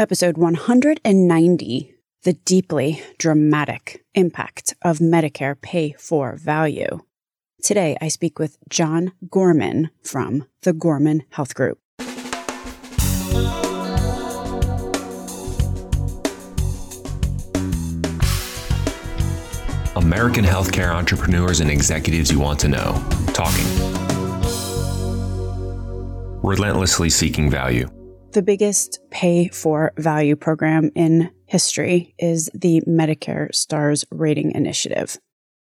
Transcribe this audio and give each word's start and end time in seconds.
episode 0.00 0.38
190 0.38 1.94
The 2.22 2.32
Deeply 2.32 3.02
Dramatic 3.18 4.02
Impact 4.14 4.74
of 4.80 4.96
Medicare 4.96 5.60
Pay 5.60 5.92
for 5.92 6.36
Value. 6.36 7.00
Today, 7.62 7.98
I 8.00 8.08
speak 8.08 8.38
with 8.38 8.56
John 8.70 9.12
Gorman 9.28 9.90
from 10.02 10.46
the 10.62 10.72
Gorman 10.72 11.24
Health 11.28 11.54
Group. 11.54 11.78
American 19.96 20.46
healthcare 20.46 20.94
entrepreneurs 20.94 21.60
and 21.60 21.70
executives 21.70 22.30
you 22.30 22.40
want 22.40 22.58
to 22.60 22.68
know. 22.68 23.06
Talking. 23.34 23.66
Relentlessly 26.42 27.10
seeking 27.10 27.50
value. 27.50 27.86
The 28.32 28.42
biggest 28.42 29.00
pay 29.10 29.48
for 29.48 29.92
value 29.96 30.36
program 30.36 30.92
in 30.94 31.32
history 31.46 32.14
is 32.16 32.48
the 32.54 32.80
Medicare 32.82 33.52
Stars 33.52 34.04
Rating 34.12 34.52
Initiative. 34.52 35.18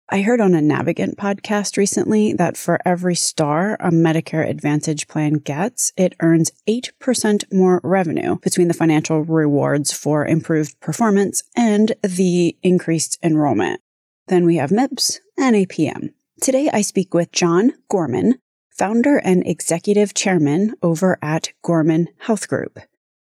I 0.08 0.22
heard 0.22 0.40
on 0.40 0.56
a 0.56 0.60
Navigant 0.60 1.14
podcast 1.14 1.76
recently 1.76 2.32
that 2.32 2.56
for 2.56 2.80
every 2.84 3.14
star 3.14 3.74
a 3.74 3.92
Medicare 3.92 4.48
Advantage 4.48 5.06
plan 5.06 5.34
gets, 5.34 5.92
it 5.96 6.16
earns 6.18 6.50
8% 6.68 7.44
more 7.52 7.80
revenue 7.84 8.40
between 8.40 8.66
the 8.66 8.74
financial 8.74 9.22
rewards 9.22 9.92
for 9.92 10.26
improved 10.26 10.80
performance 10.80 11.44
and 11.54 11.92
the 12.02 12.56
increased 12.64 13.16
enrollment. 13.22 13.80
Then 14.26 14.44
we 14.44 14.56
have 14.56 14.70
MIPS 14.72 15.20
and 15.38 15.54
APM. 15.54 16.14
Today 16.40 16.68
I 16.72 16.80
speak 16.80 17.14
with 17.14 17.30
John 17.30 17.74
Gorman, 17.88 18.40
founder 18.80 19.18
and 19.18 19.46
executive 19.46 20.14
chairman 20.14 20.74
over 20.82 21.18
at 21.20 21.52
Gorman 21.62 22.08
Health 22.16 22.48
Group. 22.48 22.78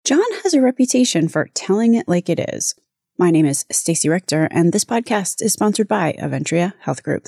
John 0.06 0.24
has 0.42 0.54
a 0.54 0.62
reputation 0.62 1.28
for 1.28 1.50
telling 1.54 1.96
it 1.96 2.08
like 2.08 2.30
it 2.30 2.40
is. 2.40 2.76
My 3.18 3.30
name 3.30 3.46
is 3.46 3.66
Stacey 3.70 4.08
Richter, 4.08 4.48
and 4.52 4.72
this 4.72 4.86
podcast 4.86 5.42
is 5.42 5.52
sponsored 5.52 5.90
by 5.90 6.14
Aventria 6.14 6.72
Health 6.80 7.04
Group. 7.04 7.28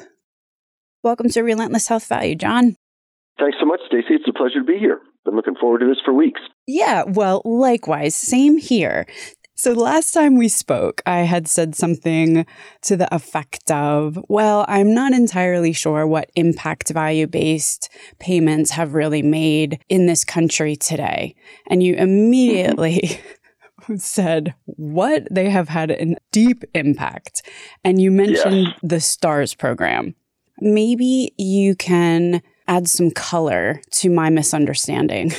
Welcome 1.03 1.27
to 1.31 1.41
Relentless 1.41 1.89
Health 1.89 2.07
Value, 2.07 2.35
John. 2.35 2.77
Thanks 3.37 3.57
so 3.59 3.65
much, 3.65 3.81
Stacey. 3.87 4.13
It's 4.13 4.29
a 4.29 4.31
pleasure 4.31 4.59
to 4.59 4.63
be 4.63 4.77
here. 4.77 5.01
Been 5.25 5.35
looking 5.35 5.55
forward 5.55 5.79
to 5.79 5.85
this 5.85 5.99
for 6.05 6.13
weeks. 6.13 6.39
Yeah, 6.67 7.03
well, 7.05 7.41
likewise. 7.43 8.15
Same 8.15 8.57
here. 8.57 9.07
So 9.57 9.71
last 9.71 10.13
time 10.13 10.35
we 10.35 10.49
spoke, 10.49 11.01
I 11.05 11.19
had 11.19 11.47
said 11.47 11.75
something 11.75 12.45
to 12.81 12.97
the 12.97 13.13
effect 13.15 13.71
of, 13.71 14.19
well, 14.27 14.65
I'm 14.67 14.93
not 14.93 15.13
entirely 15.13 15.71
sure 15.71 16.05
what 16.05 16.29
impact 16.35 16.89
value 16.89 17.25
based 17.25 17.89
payments 18.19 18.71
have 18.71 18.93
really 18.93 19.21
made 19.21 19.81
in 19.87 20.07
this 20.07 20.25
country 20.25 20.75
today. 20.75 21.35
And 21.67 21.81
you 21.81 21.95
immediately 21.95 23.21
said, 23.95 24.53
what? 24.65 25.25
They 25.31 25.49
have 25.49 25.69
had 25.69 25.89
a 25.89 26.15
deep 26.33 26.65
impact. 26.73 27.41
And 27.85 28.01
you 28.01 28.11
mentioned 28.11 28.67
yes. 28.67 28.79
the 28.83 28.99
STARS 28.99 29.55
program. 29.55 30.15
Maybe 30.59 31.33
you 31.37 31.77
can 31.77 32.41
add 32.67 32.89
some 32.89 33.09
color 33.09 33.79
to 33.91 34.09
my 34.09 34.29
misunderstanding. 34.29 35.31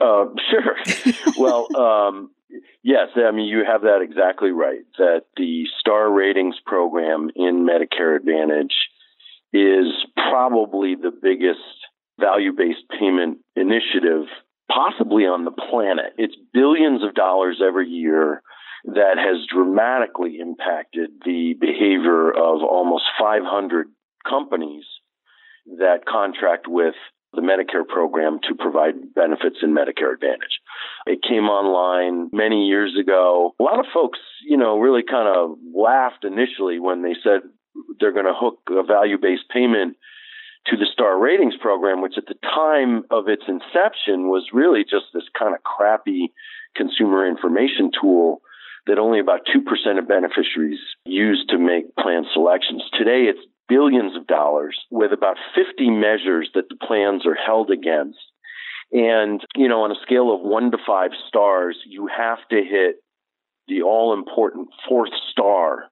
Uh, 0.00 0.24
sure. 0.50 1.14
well, 1.38 1.66
um, 1.76 2.30
Yes, 2.82 3.08
I 3.16 3.30
mean, 3.30 3.46
you 3.46 3.64
have 3.66 3.82
that 3.82 4.00
exactly 4.02 4.50
right. 4.50 4.84
That 4.98 5.22
the 5.36 5.64
star 5.80 6.10
ratings 6.10 6.56
program 6.64 7.30
in 7.34 7.66
Medicare 7.66 8.16
Advantage 8.16 8.74
is 9.52 9.86
probably 10.16 10.94
the 10.94 11.10
biggest 11.10 11.60
value 12.18 12.52
based 12.52 12.88
payment 12.98 13.38
initiative 13.56 14.26
possibly 14.68 15.24
on 15.24 15.44
the 15.44 15.50
planet. 15.50 16.14
It's 16.16 16.34
billions 16.52 17.02
of 17.02 17.14
dollars 17.14 17.60
every 17.64 17.88
year 17.88 18.42
that 18.86 19.16
has 19.16 19.46
dramatically 19.52 20.38
impacted 20.40 21.10
the 21.24 21.54
behavior 21.58 22.30
of 22.30 22.62
almost 22.62 23.04
500 23.18 23.86
companies 24.28 24.84
that 25.78 26.04
contract 26.06 26.66
with 26.68 26.94
the 27.32 27.40
Medicare 27.40 27.86
program 27.86 28.38
to 28.48 28.54
provide 28.54 29.14
benefits 29.14 29.56
in 29.62 29.74
Medicare 29.74 30.12
Advantage. 30.12 30.60
It 31.06 31.20
came 31.22 31.44
online 31.44 32.30
many 32.32 32.66
years 32.66 32.96
ago. 32.98 33.54
A 33.60 33.62
lot 33.62 33.78
of 33.78 33.86
folks, 33.92 34.18
you 34.46 34.56
know, 34.56 34.78
really 34.78 35.02
kind 35.02 35.28
of 35.28 35.58
laughed 35.74 36.24
initially 36.24 36.80
when 36.80 37.02
they 37.02 37.14
said 37.22 37.40
they're 38.00 38.12
going 38.12 38.26
to 38.26 38.34
hook 38.34 38.60
a 38.70 38.82
value 38.82 39.18
based 39.20 39.48
payment 39.52 39.96
to 40.66 40.76
the 40.76 40.86
star 40.90 41.18
ratings 41.18 41.56
program, 41.60 42.00
which 42.00 42.14
at 42.16 42.26
the 42.26 42.38
time 42.42 43.04
of 43.10 43.28
its 43.28 43.44
inception 43.46 44.28
was 44.28 44.48
really 44.52 44.82
just 44.82 45.12
this 45.12 45.28
kind 45.38 45.54
of 45.54 45.62
crappy 45.62 46.32
consumer 46.74 47.28
information 47.28 47.90
tool 48.00 48.40
that 48.86 48.98
only 48.98 49.20
about 49.20 49.40
2% 49.46 49.98
of 49.98 50.08
beneficiaries 50.08 50.80
use 51.04 51.44
to 51.48 51.58
make 51.58 51.94
plan 51.96 52.24
selections. 52.32 52.82
Today, 52.98 53.24
it's 53.28 53.46
billions 53.68 54.16
of 54.16 54.26
dollars 54.26 54.78
with 54.90 55.12
about 55.12 55.36
50 55.54 55.90
measures 55.90 56.50
that 56.54 56.68
the 56.68 56.76
plans 56.76 57.26
are 57.26 57.34
held 57.36 57.70
against. 57.70 58.18
And, 58.94 59.44
you 59.56 59.68
know, 59.68 59.82
on 59.82 59.90
a 59.90 60.00
scale 60.02 60.32
of 60.32 60.40
one 60.40 60.70
to 60.70 60.78
five 60.86 61.10
stars, 61.26 61.76
you 61.84 62.08
have 62.16 62.38
to 62.50 62.56
hit 62.56 63.02
the 63.66 63.82
all 63.82 64.14
important 64.14 64.68
fourth 64.88 65.10
star 65.32 65.86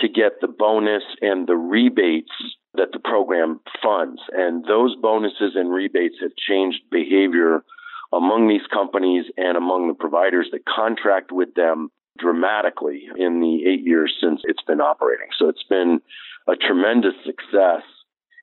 to 0.00 0.08
get 0.08 0.40
the 0.40 0.48
bonus 0.48 1.04
and 1.22 1.46
the 1.46 1.56
rebates 1.56 2.32
that 2.74 2.92
the 2.92 2.98
program 2.98 3.60
funds. 3.82 4.20
And 4.32 4.64
those 4.64 4.94
bonuses 5.00 5.52
and 5.54 5.72
rebates 5.72 6.16
have 6.20 6.32
changed 6.36 6.80
behavior 6.90 7.64
among 8.12 8.48
these 8.48 8.66
companies 8.72 9.24
and 9.38 9.56
among 9.56 9.88
the 9.88 9.94
providers 9.94 10.48
that 10.52 10.66
contract 10.66 11.32
with 11.32 11.54
them 11.54 11.90
dramatically 12.18 13.08
in 13.16 13.40
the 13.40 13.64
eight 13.66 13.86
years 13.86 14.14
since 14.20 14.42
it's 14.44 14.62
been 14.66 14.80
operating. 14.80 15.28
So 15.38 15.48
it's 15.48 15.64
been 15.68 16.00
a 16.46 16.56
tremendous 16.56 17.14
success 17.24 17.82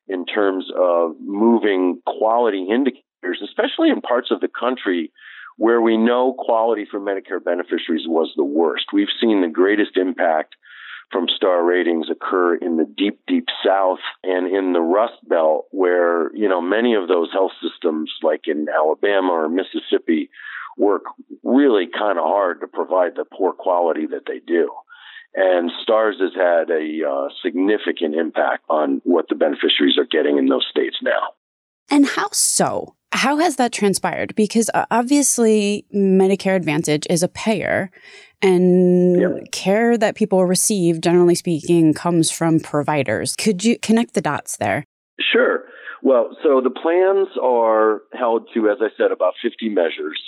in 0.08 0.26
terms 0.26 0.66
of 0.76 1.12
moving 1.20 2.02
quality 2.04 2.66
indicators, 2.68 3.04
especially 3.42 3.90
in 3.90 4.00
parts 4.00 4.30
of 4.30 4.40
the 4.40 4.48
country 4.48 5.12
where 5.56 5.80
we 5.80 5.96
know 5.96 6.34
quality 6.38 6.86
for 6.90 6.98
Medicare 6.98 7.42
beneficiaries 7.42 8.06
was 8.06 8.32
the 8.36 8.44
worst. 8.44 8.86
We've 8.92 9.12
seen 9.20 9.42
the 9.42 9.48
greatest 9.48 9.96
impact 9.96 10.54
from 11.10 11.26
star 11.28 11.62
ratings 11.62 12.06
occur 12.10 12.56
in 12.56 12.78
the 12.78 12.86
deep, 12.86 13.20
deep 13.26 13.46
south 13.64 13.98
and 14.24 14.46
in 14.46 14.72
the 14.72 14.80
Rust 14.80 15.18
Belt, 15.28 15.66
where, 15.70 16.34
you 16.34 16.48
know, 16.48 16.62
many 16.62 16.94
of 16.94 17.06
those 17.06 17.30
health 17.32 17.52
systems, 17.62 18.10
like 18.22 18.48
in 18.48 18.66
Alabama 18.74 19.32
or 19.32 19.48
Mississippi, 19.48 20.30
work 20.78 21.02
really 21.42 21.86
kind 21.86 22.18
of 22.18 22.24
hard 22.24 22.60
to 22.60 22.66
provide 22.66 23.14
the 23.14 23.26
poor 23.26 23.52
quality 23.52 24.06
that 24.06 24.22
they 24.26 24.38
do. 24.38 24.70
And 25.34 25.70
STARS 25.82 26.16
has 26.20 26.34
had 26.34 26.70
a 26.70 27.08
uh, 27.08 27.28
significant 27.42 28.14
impact 28.14 28.64
on 28.68 29.00
what 29.04 29.28
the 29.28 29.34
beneficiaries 29.34 29.98
are 29.98 30.06
getting 30.10 30.38
in 30.38 30.46
those 30.46 30.66
states 30.70 30.96
now. 31.02 31.34
And 31.90 32.06
how 32.06 32.28
so? 32.32 32.96
How 33.12 33.36
has 33.38 33.56
that 33.56 33.72
transpired? 33.72 34.34
Because 34.34 34.70
uh, 34.74 34.86
obviously, 34.90 35.84
Medicare 35.94 36.56
Advantage 36.56 37.06
is 37.10 37.22
a 37.22 37.28
payer, 37.28 37.90
and 38.40 39.20
yep. 39.20 39.52
care 39.52 39.98
that 39.98 40.16
people 40.16 40.44
receive, 40.46 41.00
generally 41.00 41.34
speaking, 41.34 41.92
comes 41.94 42.30
from 42.30 42.58
providers. 42.58 43.36
Could 43.36 43.64
you 43.64 43.78
connect 43.78 44.14
the 44.14 44.22
dots 44.22 44.56
there? 44.56 44.84
Sure. 45.20 45.64
Well, 46.02 46.36
so 46.42 46.60
the 46.60 46.70
plans 46.70 47.28
are 47.40 48.02
held 48.12 48.48
to, 48.54 48.70
as 48.70 48.78
I 48.80 48.88
said, 48.96 49.12
about 49.12 49.34
50 49.42 49.68
measures 49.68 50.20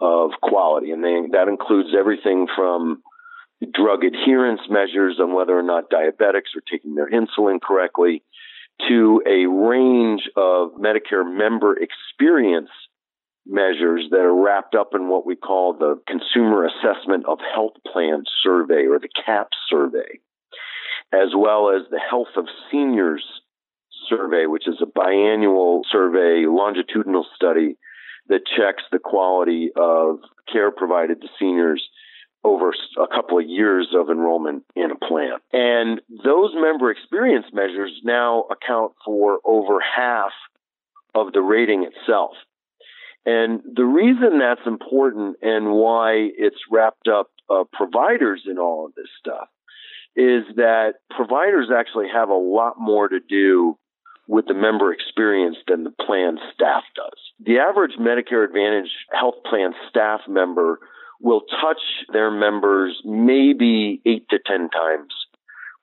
of 0.00 0.30
quality, 0.42 0.90
and 0.90 1.04
they, 1.04 1.14
that 1.32 1.48
includes 1.48 1.90
everything 1.96 2.48
from 2.56 3.02
drug 3.72 4.04
adherence 4.04 4.60
measures 4.68 5.18
on 5.20 5.34
whether 5.34 5.56
or 5.56 5.62
not 5.62 5.90
diabetics 5.90 6.56
are 6.56 6.64
taking 6.70 6.94
their 6.94 7.10
insulin 7.10 7.60
correctly, 7.60 8.22
to 8.88 9.22
a 9.26 9.46
range 9.46 10.22
of 10.36 10.72
Medicare 10.72 11.26
member 11.26 11.76
experience 11.76 12.70
measures 13.46 14.06
that 14.10 14.20
are 14.20 14.34
wrapped 14.34 14.74
up 14.74 14.90
in 14.94 15.08
what 15.08 15.24
we 15.24 15.36
call 15.36 15.72
the 15.72 16.00
Consumer 16.06 16.66
Assessment 16.66 17.24
of 17.26 17.38
Health 17.54 17.74
Plan 17.90 18.24
Survey 18.42 18.86
or 18.86 18.98
the 18.98 19.08
CAHPS 19.24 19.56
survey, 19.70 20.20
as 21.12 21.28
well 21.36 21.70
as 21.70 21.82
the 21.90 22.00
Health 22.00 22.34
of 22.36 22.46
Seniors 22.70 23.24
survey, 24.08 24.46
which 24.46 24.68
is 24.68 24.82
a 24.82 24.86
biannual 24.86 25.82
survey, 25.90 26.44
longitudinal 26.46 27.26
study 27.34 27.76
that 28.28 28.42
checks 28.46 28.82
the 28.90 28.98
quality 28.98 29.70
of 29.76 30.18
care 30.52 30.70
provided 30.70 31.20
to 31.20 31.28
seniors 31.38 31.88
over 32.46 32.72
a 33.02 33.08
couple 33.08 33.38
of 33.38 33.48
years 33.48 33.88
of 33.92 34.08
enrollment 34.08 34.62
in 34.76 34.92
a 34.92 34.94
plan. 34.94 35.38
And 35.52 36.00
those 36.24 36.52
member 36.54 36.92
experience 36.92 37.46
measures 37.52 37.90
now 38.04 38.44
account 38.50 38.92
for 39.04 39.40
over 39.44 39.80
half 39.80 40.30
of 41.14 41.32
the 41.32 41.42
rating 41.42 41.82
itself. 41.82 42.32
And 43.26 43.60
the 43.74 43.84
reason 43.84 44.38
that's 44.38 44.64
important 44.64 45.38
and 45.42 45.72
why 45.72 46.30
it's 46.38 46.60
wrapped 46.70 47.08
up 47.08 47.30
uh, 47.50 47.64
providers 47.72 48.42
in 48.48 48.58
all 48.58 48.86
of 48.86 48.94
this 48.94 49.08
stuff 49.18 49.48
is 50.14 50.44
that 50.54 50.94
providers 51.10 51.68
actually 51.76 52.06
have 52.12 52.28
a 52.28 52.34
lot 52.34 52.74
more 52.78 53.08
to 53.08 53.18
do 53.18 53.76
with 54.28 54.46
the 54.46 54.54
member 54.54 54.92
experience 54.92 55.56
than 55.66 55.82
the 55.82 55.90
plan 55.90 56.38
staff 56.54 56.84
does. 56.94 57.18
The 57.44 57.58
average 57.58 57.96
Medicare 57.98 58.44
Advantage 58.44 58.90
health 59.12 59.36
plan 59.48 59.72
staff 59.88 60.20
member 60.28 60.78
will 61.20 61.42
touch 61.60 61.80
their 62.12 62.30
members 62.30 63.00
maybe 63.04 64.00
eight 64.04 64.28
to 64.30 64.38
10 64.44 64.70
times 64.70 65.12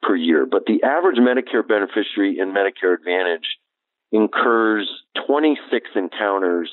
per 0.01 0.15
year. 0.15 0.45
But 0.45 0.65
the 0.65 0.83
average 0.83 1.17
Medicare 1.17 1.67
beneficiary 1.67 2.37
in 2.39 2.53
Medicare 2.53 2.93
Advantage 2.93 3.57
incurs 4.11 4.87
26 5.27 5.89
encounters 5.95 6.69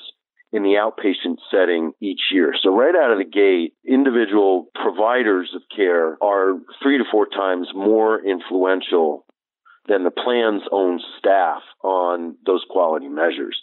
in 0.53 0.63
the 0.63 0.75
outpatient 0.75 1.37
setting 1.49 1.93
each 2.01 2.19
year. 2.31 2.53
So 2.61 2.75
right 2.75 2.93
out 2.93 3.11
of 3.11 3.17
the 3.17 3.25
gate, 3.25 3.73
individual 3.87 4.67
providers 4.75 5.49
of 5.55 5.61
care 5.73 6.21
are 6.21 6.59
three 6.83 6.97
to 6.97 7.05
four 7.09 7.25
times 7.25 7.69
more 7.73 8.21
influential 8.23 9.25
than 9.87 10.03
the 10.03 10.11
plan's 10.11 10.63
own 10.71 10.99
staff 11.17 11.61
on 11.83 12.35
those 12.45 12.63
quality 12.69 13.07
measures. 13.07 13.59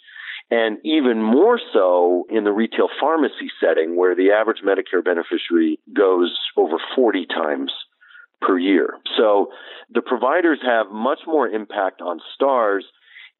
And 0.51 0.79
even 0.83 1.21
more 1.21 1.59
so 1.73 2.25
in 2.29 2.43
the 2.43 2.51
retail 2.51 2.89
pharmacy 2.99 3.51
setting 3.63 3.95
where 3.95 4.15
the 4.15 4.31
average 4.31 4.63
Medicare 4.65 5.03
beneficiary 5.03 5.79
goes 5.95 6.35
over 6.57 6.77
40 6.95 7.27
times 7.27 7.71
per 8.41 8.57
year. 8.57 8.95
So 9.15 9.51
the 9.93 10.01
providers 10.01 10.59
have 10.63 10.87
much 10.91 11.19
more 11.27 11.47
impact 11.47 12.01
on 12.01 12.19
stars 12.33 12.85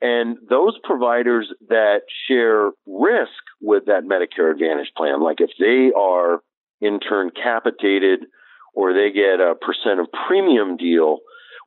and 0.02 0.38
those 0.50 0.78
providers 0.84 1.52
that 1.68 2.02
share 2.28 2.72
risk 2.86 3.42
with 3.62 3.86
that 3.88 4.04
Medicare 4.04 4.52
Advantage 4.52 4.92
plan, 4.96 5.22
like 5.22 5.42
if 5.42 5.52
they 5.60 5.92
are 5.98 6.42
in 6.80 7.00
turn 7.00 7.32
capitated 7.32 8.22
or 8.74 8.94
they 8.94 9.12
get 9.12 9.42
a 9.42 9.56
percent 9.56 10.00
of 10.00 10.08
premium 10.28 10.78
deal, 10.78 11.18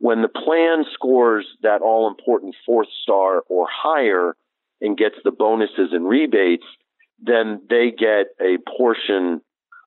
when 0.00 0.22
the 0.22 0.28
plan 0.28 0.84
scores 0.94 1.46
that 1.62 1.82
all 1.82 2.08
important 2.08 2.54
fourth 2.64 2.88
star 3.02 3.42
or 3.48 3.66
higher 3.70 4.34
and 4.82 4.98
gets 4.98 5.16
the 5.24 5.30
bonuses 5.30 5.90
and 5.92 6.06
rebates, 6.06 6.66
then 7.18 7.62
they 7.70 7.90
get 7.90 8.26
a 8.40 8.58
portion 8.76 9.40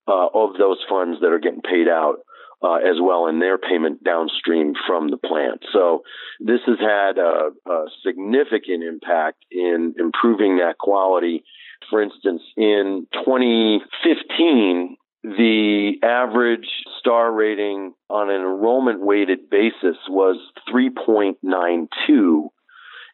uh, 0.07 0.27
of 0.33 0.57
those 0.57 0.77
funds 0.89 1.19
that 1.21 1.31
are 1.31 1.39
getting 1.39 1.61
paid 1.61 1.87
out 1.87 2.19
uh, 2.63 2.75
as 2.75 2.95
well 3.01 3.27
in 3.27 3.39
their 3.39 3.57
payment 3.57 4.03
downstream 4.03 4.73
from 4.87 5.09
the 5.09 5.17
plant. 5.17 5.63
So 5.71 6.03
this 6.39 6.61
has 6.65 6.79
had 6.79 7.17
a, 7.17 7.51
a 7.69 7.85
significant 8.05 8.83
impact 8.83 9.45
in 9.51 9.93
improving 9.99 10.57
that 10.57 10.77
quality. 10.79 11.43
For 11.89 12.01
instance, 12.01 12.41
in 12.57 13.07
2015, 13.13 14.97
the 15.23 15.93
average 16.03 16.67
star 16.99 17.31
rating 17.31 17.93
on 18.09 18.29
an 18.29 18.41
enrollment 18.41 19.01
weighted 19.01 19.49
basis 19.49 19.97
was 20.07 20.37
3.92. 20.71 22.49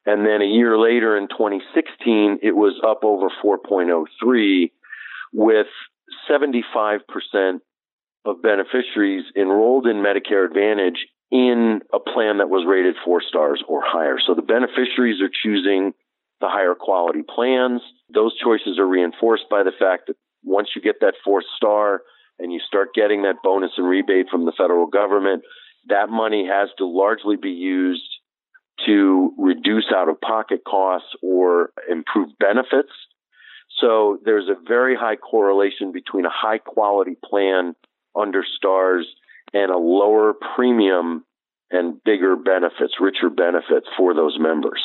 And 0.05 0.25
then 0.25 0.41
a 0.41 0.45
year 0.45 0.77
later 0.77 1.17
in 1.17 1.27
2016, 1.27 2.39
it 2.41 2.55
was 2.55 2.79
up 2.85 3.03
over 3.03 3.29
4.03 3.43 4.71
with 5.33 5.67
75% 6.29 7.59
of 8.25 8.41
beneficiaries 8.41 9.25
enrolled 9.35 9.87
in 9.87 9.97
Medicare 9.97 10.45
Advantage 10.45 11.07
in 11.31 11.81
a 11.93 11.99
plan 11.99 12.39
that 12.39 12.49
was 12.49 12.65
rated 12.67 12.95
four 13.05 13.21
stars 13.21 13.63
or 13.67 13.81
higher. 13.83 14.17
So 14.25 14.33
the 14.33 14.41
beneficiaries 14.41 15.21
are 15.21 15.29
choosing 15.43 15.93
the 16.41 16.49
higher 16.49 16.75
quality 16.75 17.21
plans. 17.23 17.81
Those 18.13 18.37
choices 18.37 18.77
are 18.79 18.87
reinforced 18.87 19.45
by 19.49 19.63
the 19.63 19.71
fact 19.77 20.07
that 20.07 20.17
once 20.43 20.69
you 20.75 20.81
get 20.81 20.99
that 21.01 21.13
fourth 21.23 21.45
star 21.55 22.01
and 22.39 22.51
you 22.51 22.59
start 22.67 22.93
getting 22.93 23.21
that 23.23 23.43
bonus 23.43 23.71
and 23.77 23.87
rebate 23.87 24.27
from 24.29 24.45
the 24.45 24.53
federal 24.57 24.87
government, 24.87 25.43
that 25.87 26.09
money 26.09 26.47
has 26.51 26.69
to 26.79 26.85
largely 26.85 27.37
be 27.37 27.51
used 27.51 28.09
to 28.85 29.33
reduce 29.37 29.85
out 29.95 30.09
of 30.09 30.19
pocket 30.21 30.61
costs 30.67 31.09
or 31.21 31.71
improve 31.89 32.29
benefits. 32.39 32.91
So 33.79 34.19
there's 34.23 34.49
a 34.49 34.55
very 34.67 34.95
high 34.95 35.15
correlation 35.15 35.91
between 35.91 36.25
a 36.25 36.31
high 36.31 36.57
quality 36.57 37.15
plan 37.23 37.75
under 38.15 38.43
stars 38.57 39.07
and 39.53 39.71
a 39.71 39.77
lower 39.77 40.33
premium 40.55 41.25
and 41.69 42.03
bigger 42.03 42.35
benefits, 42.35 42.95
richer 42.99 43.29
benefits 43.29 43.87
for 43.97 44.13
those 44.13 44.37
members. 44.39 44.81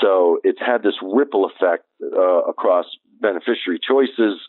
So 0.00 0.38
it's 0.42 0.60
had 0.60 0.82
this 0.82 0.94
ripple 1.02 1.44
effect 1.44 1.84
uh, 2.02 2.42
across 2.42 2.86
beneficiary 3.20 3.78
choices 3.86 4.40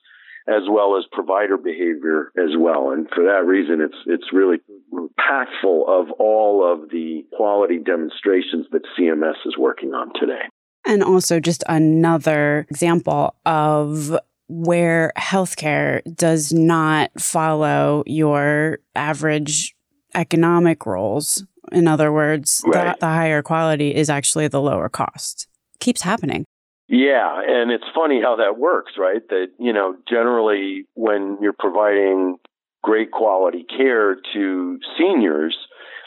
as 0.47 0.63
well 0.69 0.97
as 0.97 1.05
provider 1.11 1.57
behavior 1.57 2.31
as 2.37 2.55
well. 2.57 2.91
And 2.91 3.07
for 3.09 3.23
that 3.25 3.45
reason, 3.45 3.81
it's 3.81 3.97
it's 4.05 4.33
really 4.33 4.57
impactful 4.91 5.87
of 5.87 6.11
all 6.19 6.71
of 6.71 6.89
the 6.89 7.25
quality 7.35 7.79
demonstrations 7.79 8.65
that 8.71 8.81
CMS 8.97 9.45
is 9.45 9.57
working 9.57 9.93
on 9.93 10.11
today. 10.19 10.41
And 10.85 11.03
also 11.03 11.39
just 11.39 11.63
another 11.69 12.65
example 12.69 13.35
of 13.45 14.17
where 14.49 15.13
healthcare 15.17 16.01
does 16.15 16.51
not 16.51 17.09
follow 17.19 18.03
your 18.05 18.79
average 18.95 19.75
economic 20.13 20.85
roles. 20.85 21.45
In 21.71 21.87
other 21.87 22.11
words, 22.11 22.61
right. 22.65 22.99
the, 22.99 23.05
the 23.05 23.11
higher 23.11 23.41
quality 23.41 23.95
is 23.95 24.09
actually 24.09 24.49
the 24.49 24.61
lower 24.61 24.89
cost. 24.89 25.47
Keeps 25.79 26.01
happening. 26.01 26.45
Yeah, 26.87 27.41
and 27.47 27.71
it's 27.71 27.85
funny 27.95 28.21
how 28.21 28.35
that 28.37 28.57
works, 28.57 28.93
right? 28.97 29.21
That, 29.29 29.47
you 29.57 29.73
know, 29.73 29.95
generally 30.07 30.85
when 30.95 31.37
you're 31.41 31.55
providing 31.57 32.37
great 32.83 33.11
quality 33.11 33.63
care 33.63 34.17
to 34.33 34.79
seniors, 34.97 35.57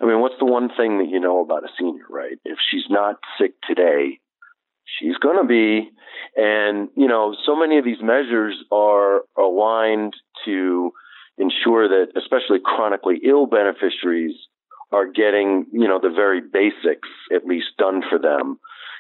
I 0.01 0.05
mean, 0.05 0.21
what's 0.21 0.39
the 0.39 0.45
one 0.45 0.69
thing 0.77 0.99
that 0.99 1.09
you 1.09 1.19
know 1.19 1.41
about 1.43 1.65
a 1.65 1.69
senior, 1.79 2.05
right? 2.11 2.39
If 2.45 2.59
she's 2.71 2.85
not 2.91 3.17
sick 3.41 3.53
today, 3.67 4.21
she's 4.85 5.17
going 5.17 5.39
to 5.39 5.49
be. 5.49 5.91
And, 6.37 6.89
you 6.95 7.09
know, 7.09 7.35
so 7.47 7.57
many 7.57 7.79
of 7.79 7.85
these 7.85 8.03
measures 8.03 8.57
are 8.71 9.23
aligned 9.39 10.13
to 10.45 10.93
ensure 11.39 11.89
that 11.89 12.13
especially 12.17 12.59
chronically 12.63 13.21
ill 13.27 13.47
beneficiaries 13.47 14.35
are 14.93 15.07
getting, 15.11 15.67
you 15.73 15.89
know, 15.89 15.99
the 16.01 16.11
very 16.15 16.41
basics 16.41 17.09
at 17.35 17.47
least 17.47 17.69
done 17.79 18.03
for 18.09 18.19
them. 18.19 18.59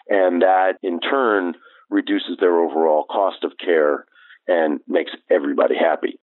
And 0.08 0.42
that 0.42 0.74
in 0.82 1.00
turn 1.00 1.54
reduces 1.90 2.36
their 2.40 2.60
overall 2.60 3.04
cost 3.10 3.44
of 3.44 3.52
care 3.62 4.06
and 4.48 4.80
makes 4.86 5.12
everybody 5.30 5.74
happy. 5.76 6.18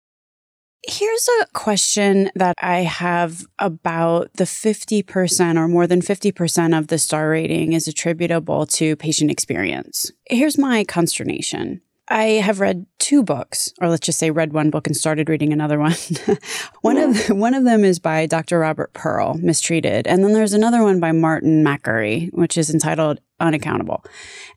Here's 0.88 1.30
a 1.42 1.46
question 1.54 2.32
that 2.34 2.56
I 2.60 2.80
have 2.80 3.46
about 3.60 4.34
the 4.34 4.46
50% 4.46 5.58
or 5.58 5.68
more 5.68 5.86
than 5.86 6.02
50% 6.02 6.78
of 6.78 6.88
the 6.88 6.98
star 6.98 7.30
rating 7.30 7.74
is 7.74 7.88
attributable 7.88 8.66
to 8.66 8.96
patient 8.96 9.30
experience. 9.30 10.12
Here's 10.26 10.58
my 10.58 10.84
consternation. 10.84 11.82
I 12.12 12.24
have 12.42 12.60
read 12.60 12.86
two 13.00 13.24
books, 13.24 13.72
or 13.80 13.88
let's 13.88 14.06
just 14.06 14.20
say 14.20 14.32
read 14.32 14.52
one 14.52 14.70
book 14.70 14.86
and 14.86 14.96
started 14.96 15.30
reading 15.30 15.54
another 15.54 15.80
one. 15.80 15.96
one 16.82 16.98
of 16.98 17.28
hmm. 17.28 17.40
one 17.40 17.54
of 17.54 17.64
them 17.64 17.86
is 17.86 18.00
by 18.00 18.26
Dr. 18.26 18.60
Robert 18.60 18.92
Pearl, 18.94 19.36
Mistreated, 19.36 20.08
and 20.08 20.22
then 20.24 20.34
there's 20.34 20.54
another 20.54 20.84
one 20.84 21.00
by 21.00 21.14
Martin 21.14 21.64
Makary, 21.64 22.30
which 22.34 22.58
is 22.58 22.70
entitled 22.70 23.22
Unaccountable. 23.40 24.04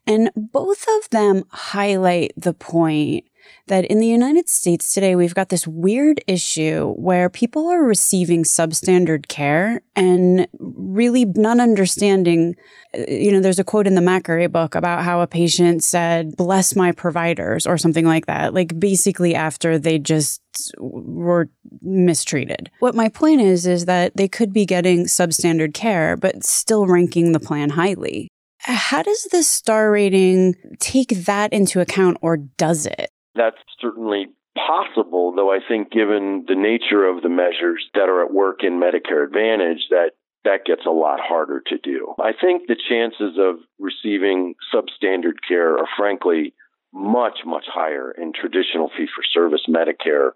And 0.05 0.31
both 0.37 0.85
of 0.99 1.11
them 1.11 1.45
highlight 1.51 2.33
the 2.37 2.55
point 2.55 3.25
that 3.67 3.85
in 3.87 3.99
the 3.99 4.07
United 4.07 4.49
States 4.49 4.93
today, 4.93 5.17
we've 5.17 5.35
got 5.35 5.49
this 5.49 5.67
weird 5.67 6.23
issue 6.27 6.93
where 6.95 7.31
people 7.31 7.69
are 7.69 7.83
receiving 7.83 8.45
substandard 8.45 9.29
care 9.29 9.83
and 9.97 10.47
really 10.59 11.25
not 11.25 11.61
understanding. 11.61 12.57
Uh, 12.97 13.05
you 13.09 13.33
know, 13.33 13.41
there's 13.41 13.59
a 13.59 13.65
quote 13.65 13.87
in 13.87 13.95
the 13.95 14.01
Makary 14.01 14.51
book 14.51 14.75
about 14.75 15.03
how 15.03 15.21
a 15.21 15.27
patient 15.27 15.83
said, 15.83 16.37
bless 16.37 16.77
my 16.77 16.93
providers 16.93 17.67
or 17.67 17.79
something 17.79 18.05
like 18.05 18.27
that, 18.27 18.55
like 18.55 18.79
basically 18.79 19.35
after 19.35 19.79
they 19.79 19.99
just 19.99 20.43
were 20.79 21.49
mistreated. 21.81 22.71
What 22.81 22.95
my 22.95 23.09
point 23.09 23.41
is, 23.41 23.67
is 23.67 23.87
that 23.87 24.17
they 24.17 24.29
could 24.29 24.53
be 24.53 24.67
getting 24.67 25.05
substandard 25.05 25.75
care, 25.75 26.17
but 26.17 26.45
still 26.45 26.87
ranking 26.87 27.33
the 27.33 27.41
plan 27.41 27.71
highly. 27.71 28.29
How 28.67 29.03
does 29.03 29.25
the 29.31 29.43
star 29.43 29.91
rating 29.91 30.55
take 30.79 31.09
that 31.27 31.53
into 31.53 31.81
account 31.81 32.17
or 32.23 32.39
does 32.39 32.87
it? 32.87 33.11
That's 33.35 33.57
certainly 33.81 34.27
possible, 34.57 35.33
though 35.35 35.53
I 35.53 35.59
think 35.67 35.91
given 35.91 36.45
the 36.47 36.55
nature 36.55 37.07
of 37.07 37.23
the 37.23 37.29
measures 37.29 37.85
that 37.95 38.09
are 38.09 38.25
at 38.25 38.33
work 38.33 38.63
in 38.63 38.81
Medicare 38.81 39.25
Advantage, 39.25 39.87
that 39.91 40.13
that 40.45 40.65
gets 40.67 40.85
a 40.87 40.91
lot 40.91 41.21
harder 41.21 41.63
to 41.69 41.79
do. 41.79 42.15
I 42.23 42.33
think 42.39 42.67
the 42.67 42.77
chances 42.77 43.39
of 43.39 43.57
receiving 43.79 44.55
substandard 44.73 45.39
care 45.47 45.79
are 45.79 45.89
frankly 45.97 46.53
much, 46.93 47.39
much 47.45 47.65
higher 47.67 48.13
in 48.13 48.33
traditional 48.33 48.91
fee 48.97 49.09
for 49.15 49.25
service 49.33 49.63
Medicare 49.69 50.31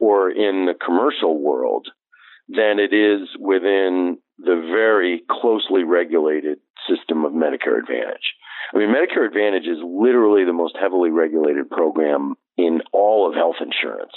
or 0.00 0.30
in 0.30 0.66
the 0.66 0.74
commercial 0.74 1.38
world 1.40 1.88
than 2.48 2.80
it 2.80 2.92
is 2.92 3.28
within 3.38 4.18
the 4.38 4.56
very 4.72 5.22
closely 5.30 5.84
regulated 5.84 6.58
system 6.88 7.24
of 7.24 7.32
Medicare 7.32 7.78
Advantage. 7.78 8.34
I 8.74 8.78
mean, 8.78 8.88
Medicare 8.88 9.26
Advantage 9.26 9.66
is 9.66 9.78
literally 9.84 10.44
the 10.44 10.52
most 10.52 10.76
heavily 10.80 11.10
regulated 11.10 11.70
program 11.70 12.34
in 12.56 12.80
all 12.92 13.28
of 13.28 13.34
health 13.34 13.56
insurance. 13.60 14.12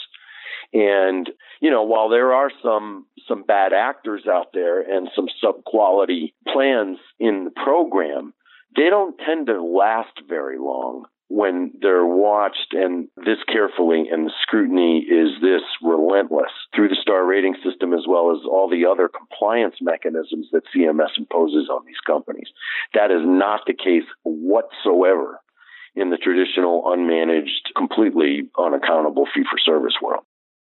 And, 0.73 1.29
you 1.61 1.69
know, 1.69 1.83
while 1.83 2.09
there 2.09 2.33
are 2.33 2.51
some, 2.63 3.05
some 3.27 3.43
bad 3.43 3.71
actors 3.73 4.23
out 4.27 4.47
there 4.53 4.81
and 4.81 5.09
some 5.15 5.27
sub 5.41 5.63
quality 5.63 6.33
plans 6.51 6.97
in 7.19 7.45
the 7.45 7.51
program, 7.51 8.33
they 8.75 8.89
don't 8.89 9.17
tend 9.25 9.47
to 9.47 9.61
last 9.63 10.19
very 10.27 10.57
long 10.57 11.05
when 11.27 11.71
they're 11.81 12.05
watched 12.05 12.73
and 12.73 13.07
this 13.17 13.39
carefully 13.51 14.05
and 14.11 14.27
the 14.27 14.31
scrutiny 14.41 14.99
is 14.99 15.41
this 15.41 15.63
relentless 15.81 16.51
through 16.75 16.89
the 16.89 16.97
star 17.01 17.25
rating 17.25 17.55
system 17.63 17.93
as 17.93 18.05
well 18.07 18.31
as 18.31 18.45
all 18.49 18.69
the 18.69 18.85
other 18.85 19.09
compliance 19.09 19.75
mechanisms 19.81 20.47
that 20.51 20.61
CMS 20.75 21.17
imposes 21.17 21.67
on 21.69 21.83
these 21.85 21.99
companies. 22.05 22.47
That 22.93 23.09
is 23.09 23.21
not 23.23 23.61
the 23.65 23.73
case 23.73 24.05
whatsoever 24.23 25.39
in 25.95 26.09
the 26.09 26.17
traditional 26.17 26.83
unmanaged, 26.83 27.73
completely 27.75 28.49
unaccountable 28.57 29.25
fee 29.33 29.43
for 29.49 29.57
service 29.57 29.95
world. 30.01 30.23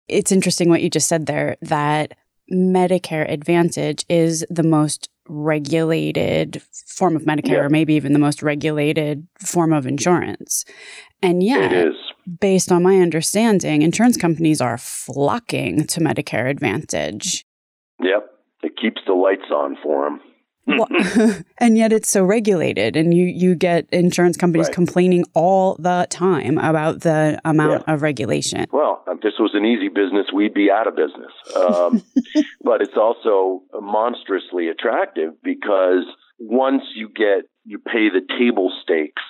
It's 0.08 0.32
interesting 0.32 0.70
what 0.70 0.82
you 0.82 0.88
just 0.88 1.08
said 1.08 1.26
there 1.26 1.56
that 1.62 2.16
Medicare 2.50 3.30
Advantage 3.30 4.06
is 4.08 4.46
the 4.48 4.62
most 4.62 5.10
regulated 5.28 6.62
form 6.86 7.16
of 7.16 7.22
Medicare, 7.22 7.52
yeah. 7.52 7.60
or 7.60 7.68
maybe 7.68 7.94
even 7.94 8.12
the 8.12 8.18
most 8.18 8.42
regulated 8.42 9.26
form 9.38 9.72
of 9.72 9.86
insurance. 9.86 10.64
And 11.22 11.42
yet, 11.42 11.86
based 12.40 12.70
on 12.70 12.82
my 12.82 13.00
understanding, 13.00 13.82
insurance 13.82 14.16
companies 14.16 14.60
are 14.60 14.78
flocking 14.78 15.86
to 15.88 16.00
Medicare 16.00 16.48
Advantage. 16.50 17.44
Yep. 18.00 18.30
It 18.62 18.72
keeps 18.80 19.00
the 19.06 19.14
lights 19.14 19.50
on 19.50 19.76
for 19.82 20.04
them. 20.04 20.20
Well, 20.66 20.88
and 21.58 21.78
yet 21.78 21.92
it's 21.92 22.10
so 22.10 22.24
regulated 22.24 22.96
and 22.96 23.14
you 23.14 23.24
you 23.24 23.54
get 23.54 23.86
insurance 23.92 24.36
companies 24.36 24.66
right. 24.66 24.74
complaining 24.74 25.24
all 25.34 25.76
the 25.76 26.06
time 26.10 26.58
about 26.58 27.00
the 27.00 27.40
amount 27.44 27.84
yeah. 27.86 27.94
of 27.94 28.02
regulation 28.02 28.66
well 28.72 29.02
if 29.08 29.20
this 29.20 29.34
was 29.38 29.52
an 29.54 29.64
easy 29.64 29.88
business 29.88 30.26
we'd 30.34 30.54
be 30.54 30.70
out 30.70 30.86
of 30.86 30.96
business 30.96 31.32
um, 31.56 32.02
but 32.62 32.80
it's 32.80 32.96
also 32.96 33.62
monstrously 33.80 34.68
attractive 34.68 35.32
because 35.42 36.04
once 36.38 36.82
you 36.94 37.08
get 37.08 37.44
you 37.64 37.78
pay 37.78 38.08
the 38.10 38.22
table 38.38 38.72
stakes 38.82 39.22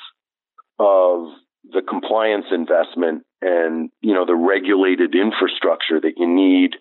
of 0.78 1.28
the 1.72 1.82
compliance 1.86 2.46
investment 2.52 3.24
and 3.42 3.90
you 4.00 4.14
know 4.14 4.24
the 4.24 4.34
regulated 4.34 5.14
infrastructure 5.14 6.00
that 6.00 6.14
you 6.16 6.26
need 6.26 6.76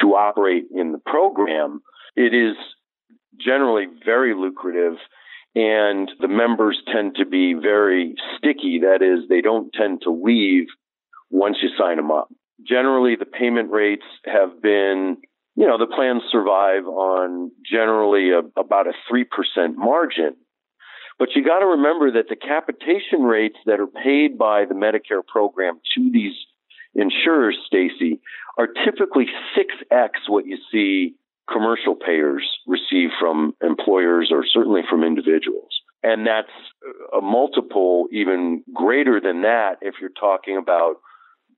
to 0.00 0.14
operate 0.14 0.64
in 0.74 0.92
the 0.92 1.00
program 1.06 1.80
it 2.16 2.34
is 2.34 2.56
generally 3.40 3.86
very 4.04 4.34
lucrative 4.34 4.94
and 5.54 6.10
the 6.20 6.28
members 6.28 6.82
tend 6.92 7.14
to 7.16 7.26
be 7.26 7.54
very 7.54 8.14
sticky. 8.36 8.80
That 8.82 9.02
is, 9.02 9.28
they 9.28 9.40
don't 9.40 9.72
tend 9.72 10.02
to 10.02 10.10
leave 10.10 10.66
once 11.30 11.58
you 11.62 11.68
sign 11.78 11.96
them 11.96 12.10
up. 12.10 12.28
Generally, 12.66 13.16
the 13.16 13.26
payment 13.26 13.70
rates 13.70 14.04
have 14.24 14.60
been, 14.60 15.16
you 15.54 15.66
know, 15.66 15.78
the 15.78 15.86
plans 15.86 16.22
survive 16.30 16.86
on 16.86 17.52
generally 17.70 18.30
a, 18.30 18.40
about 18.58 18.86
a 18.86 18.92
3% 19.12 19.24
margin. 19.76 20.36
But 21.18 21.28
you 21.36 21.44
got 21.44 21.60
to 21.60 21.66
remember 21.66 22.10
that 22.12 22.28
the 22.28 22.36
capitation 22.36 23.22
rates 23.22 23.58
that 23.66 23.78
are 23.78 23.86
paid 23.86 24.36
by 24.36 24.64
the 24.64 24.74
Medicare 24.74 25.24
program 25.24 25.78
to 25.94 26.10
these 26.10 26.34
insurers, 26.94 27.56
Stacey, 27.66 28.20
are 28.58 28.68
typically 28.84 29.26
6x 29.56 30.08
what 30.28 30.46
you 30.46 30.58
see 30.72 31.14
commercial 31.50 31.94
payers 31.94 32.44
receive 32.66 33.10
from 33.20 33.54
employers 33.62 34.30
or 34.32 34.44
certainly 34.46 34.82
from 34.88 35.04
individuals. 35.04 35.80
And 36.02 36.26
that's 36.26 36.48
a 37.16 37.20
multiple 37.20 38.06
even 38.12 38.62
greater 38.74 39.20
than 39.20 39.42
that 39.42 39.76
if 39.80 39.94
you're 40.00 40.10
talking 40.10 40.56
about 40.56 40.96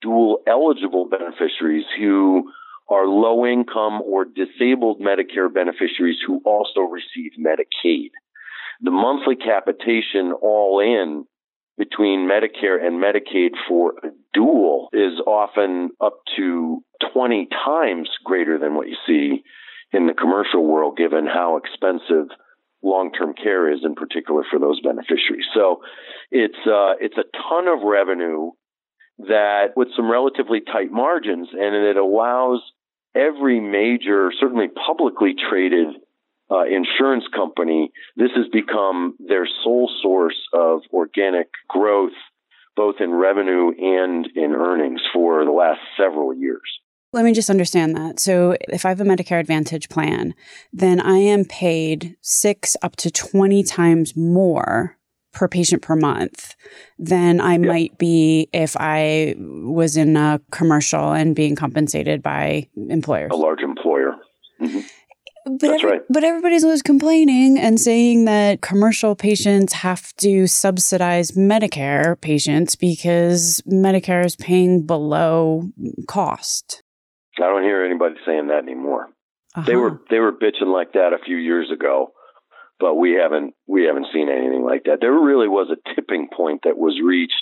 dual 0.01 0.43
eligible 0.47 1.09
beneficiaries 1.09 1.87
who 1.99 2.51
are 2.89 3.07
low 3.07 3.45
income 3.45 4.01
or 4.03 4.25
disabled 4.25 5.01
Medicare 5.01 5.53
beneficiaries 5.53 6.19
who 6.25 6.41
also 6.45 6.81
receive 6.81 7.33
Medicaid. 7.39 8.11
The 8.81 8.91
monthly 8.91 9.35
capitation 9.35 10.33
all 10.33 10.79
in 10.81 11.25
between 11.79 12.29
Medicare 12.29 12.83
and 12.83 13.03
Medicaid 13.03 13.51
for 13.69 13.95
a 14.03 14.09
dual 14.33 14.89
is 14.93 15.21
often 15.27 15.91
up 16.01 16.21
to 16.37 16.83
20 17.13 17.49
times 17.65 18.09
greater 18.25 18.59
than 18.59 18.75
what 18.75 18.89
you 18.89 18.97
see 19.07 19.43
in 19.97 20.07
the 20.07 20.15
commercial 20.23 20.63
world, 20.73 20.97
given 20.97 21.25
how 21.27 21.57
expensive 21.57 22.29
long-term 22.83 23.33
care 23.35 23.65
is, 23.75 23.81
in 23.89 23.95
particular 23.95 24.43
for 24.51 24.59
those 24.61 24.79
beneficiaries. 24.81 25.49
So 25.55 25.65
it's 26.31 26.63
uh, 26.79 26.95
it's 27.01 27.19
a 27.25 27.27
ton 27.49 27.65
of 27.75 27.79
revenue 27.83 28.51
that, 29.19 29.69
with 29.75 29.89
some 29.97 30.11
relatively 30.11 30.61
tight 30.61 30.93
margins, 30.93 31.49
and 31.53 31.73
it 31.75 31.97
allows 31.97 32.61
every 33.15 33.61
major, 33.61 34.31
certainly 34.39 34.69
publicly 34.69 35.33
traded 35.49 35.89
uh, 36.51 36.65
insurance 36.65 37.25
company, 37.35 37.91
this 38.17 38.31
has 38.37 38.47
become 38.53 39.17
their 39.19 39.47
sole 39.65 39.91
source 40.03 40.41
of 40.53 40.83
organic 40.93 41.49
growth, 41.69 42.19
both 42.77 42.97
in 43.01 43.11
revenue 43.29 43.69
and 43.97 44.29
in 44.37 44.53
earnings 44.53 45.01
for 45.15 45.45
the 45.45 45.51
last 45.51 45.81
several 45.97 46.35
years. 46.35 46.71
Let 47.17 47.25
me 47.25 47.33
just 47.33 47.49
understand 47.49 47.97
that. 47.97 48.21
So, 48.21 48.59
if 48.69 48.85
I 48.85 48.91
have 48.91 49.01
a 49.01 49.05
Medicare 49.05 49.41
Advantage 49.41 49.89
plan, 49.89 50.35
then 50.71 51.01
I 51.01 51.17
am 51.17 51.47
paid 51.47 52.15
six 52.21 52.77
up 52.83 52.95
to 52.97 53.11
20 53.11 53.63
times 53.63 54.15
more 54.15 54.99
per 55.33 55.49
patient 55.49 55.81
per 55.81 55.97
month 55.97 56.55
than 56.99 57.41
I 57.41 57.57
might 57.57 57.97
be 57.97 58.51
if 58.53 58.77
I 58.79 59.35
was 59.39 59.97
in 59.97 60.15
a 60.15 60.43
commercial 60.51 61.13
and 61.13 61.35
being 61.35 61.57
compensated 61.57 62.23
by 62.23 62.69
employers. 62.77 63.31
A 63.33 63.37
large 63.37 63.63
employer. 63.63 64.17
Mm-hmm. 64.61 64.81
But 65.47 65.61
That's 65.61 65.85
every, 65.85 65.91
right. 65.93 66.01
But 66.11 66.23
everybody's 66.23 66.65
always 66.65 66.83
complaining 66.83 67.59
and 67.59 67.81
saying 67.81 68.27
that 68.27 68.61
commercial 68.61 69.15
patients 69.15 69.73
have 69.73 70.15
to 70.17 70.47
subsidize 70.47 71.31
Medicare 71.31 72.21
patients 72.21 72.77
because 72.77 73.63
Medicare 73.67 74.27
is 74.27 74.37
paying 74.37 74.85
below 74.85 75.71
cost. 76.07 76.83
I 77.39 77.43
don't 77.43 77.63
hear 77.63 77.85
anybody 77.85 78.17
saying 78.25 78.49
that 78.49 78.65
anymore. 78.65 79.09
Uh-huh. 79.55 79.67
They 79.67 79.77
were 79.77 80.01
they 80.11 80.19
were 80.19 80.33
bitching 80.33 80.73
like 80.73 80.93
that 80.93 81.13
a 81.13 81.25
few 81.25 81.37
years 81.37 81.71
ago, 81.71 82.13
but 82.79 82.95
we 82.95 83.13
haven't 83.13 83.55
we 83.67 83.85
haven't 83.85 84.07
seen 84.13 84.29
anything 84.29 84.65
like 84.65 84.85
that. 84.85 84.99
There 85.01 85.13
really 85.13 85.49
was 85.49 85.71
a 85.71 85.95
tipping 85.95 86.29
point 86.35 86.63
that 86.65 86.77
was 86.77 87.01
reached 87.03 87.35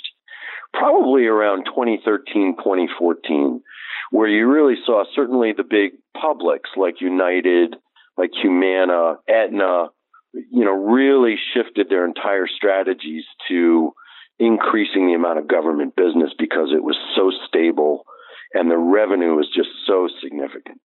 probably 0.73 1.25
around 1.25 1.65
2013 1.65 2.55
2014 2.57 3.61
where 4.11 4.27
you 4.27 4.47
really 4.47 4.75
saw 4.85 5.03
certainly 5.15 5.53
the 5.53 5.63
big 5.63 5.91
publics 6.19 6.69
like 6.77 7.01
United, 7.01 7.75
like 8.17 8.31
Humana, 8.41 9.15
Aetna, 9.27 9.87
you 10.33 10.65
know, 10.65 10.73
really 10.73 11.35
shifted 11.53 11.87
their 11.89 12.05
entire 12.05 12.47
strategies 12.47 13.23
to 13.47 13.93
increasing 14.37 15.07
the 15.07 15.13
amount 15.13 15.39
of 15.39 15.47
government 15.47 15.95
business 15.95 16.31
because 16.37 16.69
it 16.73 16.83
was 16.83 16.97
so 17.15 17.31
stable 17.47 18.05
and 18.55 18.71
the 18.71 18.77
revenue 18.77 19.37
is 19.39 19.47
just 19.55 19.69
so 19.85 20.07
significant. 20.23 20.79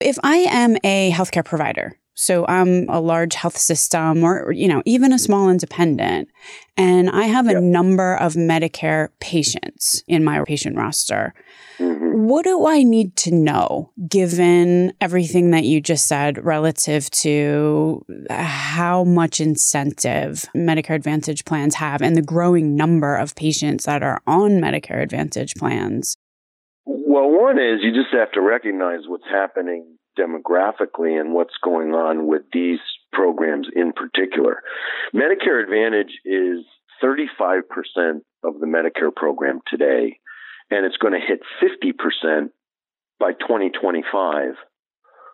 If 0.00 0.18
I 0.22 0.36
am 0.36 0.76
a 0.82 1.10
healthcare 1.12 1.44
provider, 1.44 1.98
so 2.18 2.46
I'm 2.48 2.88
a 2.88 2.98
large 2.98 3.34
health 3.34 3.58
system 3.58 4.24
or 4.24 4.50
you 4.50 4.68
know 4.68 4.82
even 4.86 5.12
a 5.12 5.18
small 5.18 5.50
independent 5.50 6.28
and 6.76 7.10
I 7.10 7.24
have 7.24 7.46
a 7.46 7.52
yep. 7.52 7.62
number 7.62 8.16
of 8.16 8.34
Medicare 8.34 9.08
patients 9.20 10.02
in 10.08 10.24
my 10.24 10.42
patient 10.44 10.76
roster. 10.76 11.34
Mm-hmm. 11.78 12.24
What 12.26 12.44
do 12.44 12.66
I 12.66 12.82
need 12.82 13.16
to 13.16 13.34
know 13.34 13.92
given 14.08 14.94
everything 15.00 15.50
that 15.50 15.64
you 15.64 15.80
just 15.82 16.06
said 16.06 16.42
relative 16.42 17.10
to 17.10 18.04
how 18.30 19.04
much 19.04 19.40
incentive 19.40 20.46
Medicare 20.56 20.94
Advantage 20.94 21.44
plans 21.44 21.74
have 21.74 22.00
and 22.00 22.16
the 22.16 22.22
growing 22.22 22.76
number 22.76 23.14
of 23.14 23.34
patients 23.34 23.84
that 23.84 24.02
are 24.02 24.22
on 24.26 24.52
Medicare 24.52 25.02
Advantage 25.02 25.54
plans? 25.54 26.16
Well, 27.16 27.30
one 27.30 27.58
is 27.58 27.80
you 27.80 27.94
just 27.94 28.12
have 28.12 28.30
to 28.32 28.42
recognize 28.42 29.08
what's 29.08 29.24
happening 29.24 29.96
demographically 30.18 31.18
and 31.18 31.32
what's 31.32 31.56
going 31.64 31.92
on 31.94 32.26
with 32.26 32.42
these 32.52 32.78
programs 33.10 33.68
in 33.74 33.94
particular. 33.94 34.62
Medicare 35.14 35.62
Advantage 35.62 36.12
is 36.26 36.66
35% 37.02 37.62
of 38.44 38.60
the 38.60 38.66
Medicare 38.66 39.14
program 39.16 39.60
today, 39.66 40.18
and 40.70 40.84
it's 40.84 40.98
going 40.98 41.14
to 41.14 41.26
hit 41.26 41.40
50% 41.62 42.50
by 43.18 43.32
2025. 43.32 44.50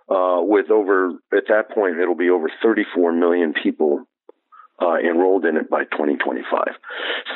Uh, 0.09 0.41
with 0.41 0.71
over, 0.71 1.15
at 1.37 1.49
that 1.49 1.73
point, 1.75 1.99
it'll 1.99 2.15
be 2.15 2.31
over 2.31 2.49
34 2.63 3.13
million 3.13 3.55
people 3.61 4.05
uh, 4.81 4.99
enrolled 4.99 5.45
in 5.45 5.57
it 5.57 5.69
by 5.69 5.83
2025. 5.83 6.63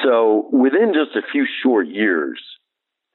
So 0.04 0.48
within 0.52 0.92
just 0.94 1.16
a 1.16 1.28
few 1.32 1.46
short 1.64 1.88
years, 1.88 2.40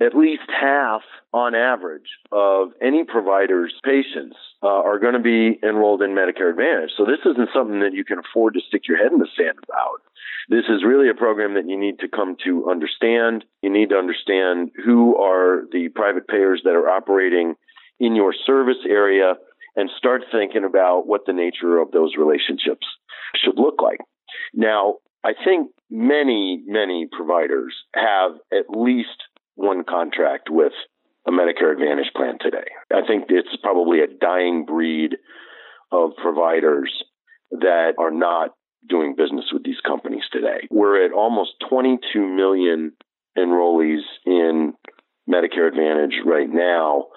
at 0.02 0.16
least 0.16 0.50
half 0.50 1.02
on 1.32 1.54
average 1.54 2.10
of 2.32 2.70
any 2.82 3.04
provider's 3.04 3.74
patients 3.86 4.36
uh, 4.64 4.68
are 4.68 5.00
going 5.00 5.14
to 5.14 5.20
be 5.20 5.60
enrolled 5.64 6.02
in 6.02 6.12
Medicare 6.12 6.50
Advantage. 6.50 6.92
So 6.98 7.06
this 7.06 7.20
isn't 7.24 7.50
something 7.54 7.82
that 7.82 7.94
you 7.94 8.04
can 8.04 8.18
afford 8.20 8.56
to 8.56 8.62
stick 8.68 8.88
your 8.88 8.98
head 8.98 9.12
in 9.12 9.20
the 9.20 9.28
sand 9.38 9.58
about. 9.64 10.02
This 10.50 10.66
is 10.70 10.84
really 10.84 11.10
a 11.10 11.14
program 11.14 11.54
that 11.54 11.70
you 11.70 11.78
need 11.78 12.00
to 12.00 12.08
come 12.08 12.36
to 12.44 12.70
understand. 12.70 13.46
You 13.62 13.70
need 13.70 13.90
to 13.90 13.96
understand 13.96 14.72
who 14.84 15.16
are 15.18 15.68
the 15.72 15.90
private 15.94 16.28
payers 16.28 16.62
that 16.64 16.76
are 16.76 16.90
operating 16.90 17.54
in 18.00 18.16
your 18.16 18.34
service 18.46 18.84
area 18.90 19.36
and 19.76 19.90
start 19.98 20.24
thinking 20.32 20.66
about 20.66 21.08
what 21.08 21.26
the 21.26 21.34
nature 21.34 21.78
of 21.78 21.92
those 21.92 22.16
relationships 22.18 22.88
should 23.36 23.58
look 23.58 23.82
like. 23.82 24.00
Now, 24.54 24.96
I 25.24 25.34
think 25.46 25.70
many, 25.90 26.64
many 26.66 27.08
providers 27.10 27.76
have 27.94 28.32
at 28.52 28.70
least 28.70 29.22
one 29.56 29.84
contract 29.84 30.50
with 30.50 30.74
a 31.28 31.32
Medicare 31.32 31.72
Advantage 31.72 32.12
plan 32.16 32.38
today. 32.40 32.68
I 32.92 33.06
think 33.06 33.26
it's 33.30 33.56
probably 33.62 34.00
a 34.00 34.08
dying 34.08 34.66
breed 34.66 35.18
of 35.92 36.12
providers 36.22 37.04
that 37.52 37.94
are 38.00 38.12
not 38.12 38.52
doing 38.90 39.16
business 39.16 39.46
with 39.54 39.64
these 39.64 39.80
companies 39.86 40.24
today. 40.32 40.68
We're 40.72 41.06
at 41.06 41.14
almost 41.14 41.52
22 41.70 42.26
million 42.26 42.94
enrollees 43.38 44.02
in 44.26 44.74
Medicare 45.30 45.68
Advantage 45.68 46.16
right 46.26 46.50
now. 46.50 47.08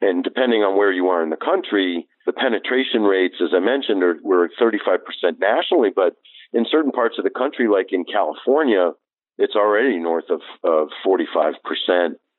And 0.00 0.24
depending 0.24 0.60
on 0.60 0.76
where 0.76 0.92
you 0.92 1.08
are 1.08 1.22
in 1.22 1.30
the 1.30 1.36
country, 1.36 2.08
the 2.26 2.32
penetration 2.32 3.02
rates, 3.02 3.36
as 3.42 3.50
I 3.54 3.60
mentioned, 3.60 4.02
are 4.02 4.16
we're 4.22 4.46
at 4.46 4.50
35% 4.60 5.38
nationally, 5.38 5.90
but 5.94 6.14
in 6.52 6.66
certain 6.70 6.90
parts 6.90 7.16
of 7.18 7.24
the 7.24 7.30
country, 7.30 7.68
like 7.68 7.92
in 7.92 8.04
California, 8.04 8.92
it's 9.38 9.54
already 9.54 9.98
north 9.98 10.30
of, 10.30 10.40
of 10.62 10.88
45%. 11.06 11.54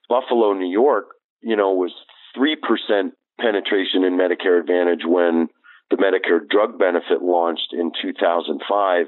Buffalo, 0.08 0.54
New 0.54 0.72
York, 0.72 1.16
you 1.42 1.56
know, 1.56 1.74
was 1.74 1.92
3% 2.38 3.12
penetration 3.40 4.04
in 4.04 4.18
Medicare 4.18 4.60
Advantage 4.60 5.02
when 5.06 5.48
the 5.90 5.98
Medicare 5.98 6.48
drug 6.48 6.80
benefit 6.80 7.22
launched 7.22 7.74
in 7.74 7.92
2005 8.02 9.08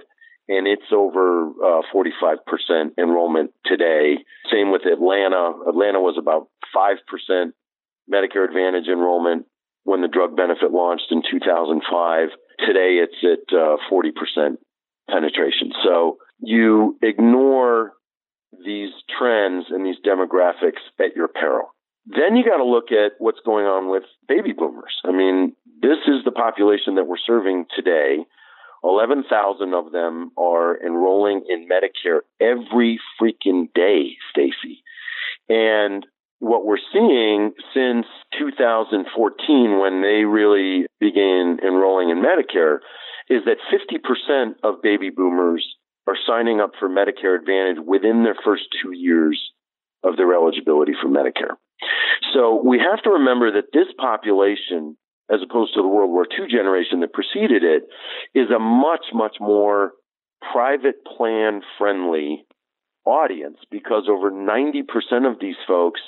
and 0.50 0.66
it's 0.66 0.92
over 0.94 1.50
uh, 1.50 1.82
45% 1.94 2.98
enrollment 2.98 3.52
today. 3.66 4.24
Same 4.52 4.72
with 4.72 4.84
Atlanta. 4.86 5.52
Atlanta 5.68 6.00
was 6.00 6.16
about 6.18 6.48
5% 6.76 7.52
Medicare 8.12 8.46
Advantage 8.46 8.88
enrollment 8.88 9.46
when 9.84 10.02
the 10.02 10.08
drug 10.08 10.36
benefit 10.38 10.72
launched 10.72 11.12
in 11.12 11.22
2005. 11.30 12.30
Today 12.60 13.04
it's 13.04 13.20
at 13.24 13.56
uh, 13.56 13.78
40% 13.92 14.58
penetration. 15.10 15.72
So 15.84 16.18
you 16.40 16.98
ignore 17.02 17.94
these 18.66 18.92
trends 19.18 19.66
and 19.70 19.86
these 19.86 19.98
demographics 20.06 20.82
at 21.00 21.16
your 21.16 21.28
peril. 21.28 21.74
Then 22.06 22.38
you 22.38 22.46
got 22.46 22.58
to 22.58 22.64
look 22.64 22.92
at 22.92 23.14
what's 23.20 23.42
going 23.46 23.66
on 23.66 23.90
with 23.90 24.04
baby 24.28 24.54
boomers. 24.54 24.94
I 25.04 25.12
mean, 25.12 25.56
this 25.82 26.00
is 26.08 26.24
the 26.24 26.32
population 26.32 26.96
that 26.96 27.06
we're 27.06 27.18
serving 27.18 27.66
today. 27.76 28.26
11,000 28.84 29.74
of 29.74 29.92
them 29.92 30.32
are 30.38 30.78
enrolling 30.82 31.44
in 31.50 31.68
Medicare 31.68 32.22
every 32.40 33.00
freaking 33.20 33.74
day, 33.74 34.16
Stacey. 34.32 34.84
And 35.50 36.06
what 36.40 36.66
we're 36.66 36.78
seeing 36.94 37.52
since 37.74 38.06
2014, 38.40 39.80
when 39.80 40.02
they 40.02 40.24
really 40.24 40.86
began 41.00 41.58
enrolling 41.66 42.10
in 42.10 42.22
Medicare, 42.24 42.78
is 43.30 43.44
that 43.46 43.58
50% 43.74 44.54
of 44.64 44.82
baby 44.82 45.10
boomers 45.10 45.66
are 46.08 46.18
signing 46.26 46.62
up 46.62 46.72
for 46.80 46.90
Medicare 46.90 47.38
Advantage 47.38 47.84
within 47.86 48.24
their 48.24 48.36
first 48.44 48.64
two 48.82 48.92
years 48.92 49.52
of 50.04 50.16
their 50.16 50.34
eligibility 50.34 50.94
for 51.02 51.10
Medicare. 51.10 51.56
So 52.34 52.62
we 52.64 52.80
have 52.80 53.02
to 53.04 53.12
remember 53.12 53.52
that 53.54 53.72
this 53.74 53.88
population, 54.00 54.98
as 55.32 55.40
opposed 55.44 55.74
to 55.74 55.82
the 55.82 55.88
World 55.88 56.10
War 56.10 56.26
II 56.26 56.48
generation 56.50 57.02
that 57.02 57.14
preceded 57.14 57.64
it, 57.64 57.84
is 58.34 58.50
a 58.50 58.60
much, 58.60 59.08
much 59.14 59.38
more 59.40 59.92
private 60.54 61.04
plan 61.06 61.62
friendly 61.78 62.46
audience 63.06 63.58
because 63.72 64.04
over 64.10 64.32
90% 64.32 64.84
of 65.30 65.40
these 65.40 65.56
folks 65.68 66.02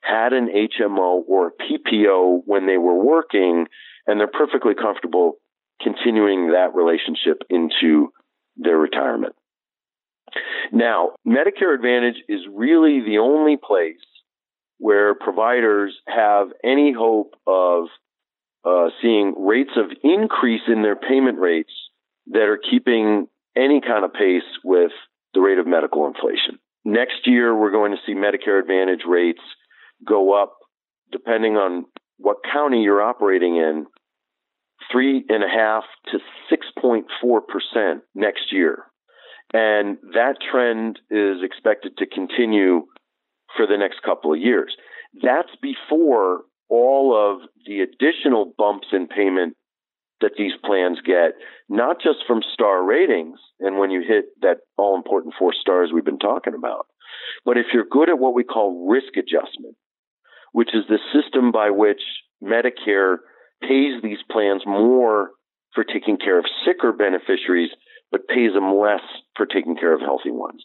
had 0.00 0.32
an 0.32 0.48
HMO 0.48 1.22
or 1.26 1.48
a 1.48 1.62
PPO 1.62 2.42
when 2.44 2.66
they 2.66 2.78
were 2.78 3.02
working, 3.02 3.66
and 4.06 4.20
they're 4.20 4.28
perfectly 4.28 4.74
comfortable 4.74 5.34
continuing 5.82 6.52
that 6.52 6.74
relationship 6.74 7.42
into 7.50 8.12
their 8.56 8.76
retirement. 8.76 9.34
Now, 10.72 11.10
Medicare 11.26 11.74
Advantage 11.74 12.22
is 12.28 12.40
really 12.52 13.00
the 13.00 13.18
only 13.18 13.56
place 13.56 13.96
where 14.78 15.14
providers 15.14 15.96
have 16.06 16.48
any 16.64 16.92
hope 16.92 17.34
of 17.46 17.84
uh, 18.64 18.88
seeing 19.02 19.34
rates 19.38 19.72
of 19.76 19.86
increase 20.02 20.62
in 20.68 20.82
their 20.82 20.96
payment 20.96 21.38
rates 21.38 21.72
that 22.28 22.42
are 22.42 22.58
keeping 22.58 23.26
any 23.56 23.80
kind 23.80 24.04
of 24.04 24.12
pace 24.12 24.42
with 24.64 24.92
the 25.34 25.40
rate 25.40 25.58
of 25.58 25.66
medical 25.66 26.06
inflation. 26.06 26.58
Next 26.84 27.26
year, 27.26 27.54
we're 27.54 27.72
going 27.72 27.92
to 27.92 27.98
see 28.06 28.14
Medicare 28.14 28.60
Advantage 28.60 29.02
rates 29.06 29.42
go 30.06 30.40
up, 30.40 30.56
depending 31.10 31.56
on 31.56 31.86
what 32.18 32.38
county 32.52 32.82
you're 32.82 33.02
operating 33.02 33.56
in, 33.56 33.86
three 34.90 35.24
and 35.28 35.42
a 35.42 35.48
half 35.48 35.84
to 36.12 36.18
6.4% 36.54 38.00
next 38.14 38.52
year. 38.52 38.84
And 39.52 39.96
that 40.12 40.36
trend 40.50 40.98
is 41.10 41.38
expected 41.42 41.96
to 41.98 42.06
continue 42.06 42.86
for 43.56 43.66
the 43.66 43.78
next 43.78 44.02
couple 44.02 44.32
of 44.32 44.38
years. 44.38 44.76
That's 45.22 45.54
before 45.62 46.42
all 46.68 47.16
of 47.16 47.48
the 47.66 47.80
additional 47.80 48.52
bumps 48.58 48.88
in 48.92 49.08
payment 49.08 49.56
that 50.20 50.32
these 50.36 50.52
plans 50.64 50.98
get, 51.04 51.32
not 51.68 51.96
just 52.02 52.18
from 52.26 52.42
star 52.52 52.84
ratings 52.84 53.38
and 53.60 53.78
when 53.78 53.90
you 53.90 54.02
hit 54.06 54.26
that 54.42 54.58
all 54.76 54.96
important 54.96 55.34
four 55.38 55.52
stars 55.58 55.90
we've 55.94 56.04
been 56.04 56.18
talking 56.18 56.54
about, 56.54 56.86
but 57.44 57.56
if 57.56 57.66
you're 57.72 57.86
good 57.88 58.10
at 58.10 58.18
what 58.18 58.34
we 58.34 58.44
call 58.44 58.88
risk 58.88 59.16
adjustment, 59.16 59.76
which 60.52 60.70
is 60.74 60.84
the 60.88 60.98
system 61.12 61.52
by 61.52 61.70
which 61.70 62.02
Medicare 62.42 63.16
pays 63.62 64.02
these 64.02 64.18
plans 64.30 64.62
more 64.66 65.30
for 65.74 65.84
taking 65.84 66.16
care 66.16 66.38
of 66.38 66.44
sicker 66.64 66.92
beneficiaries, 66.92 67.70
but 68.10 68.28
pays 68.28 68.52
them 68.52 68.74
less 68.76 69.02
for 69.36 69.46
taking 69.46 69.76
care 69.76 69.94
of 69.94 70.00
healthy 70.00 70.30
ones. 70.30 70.64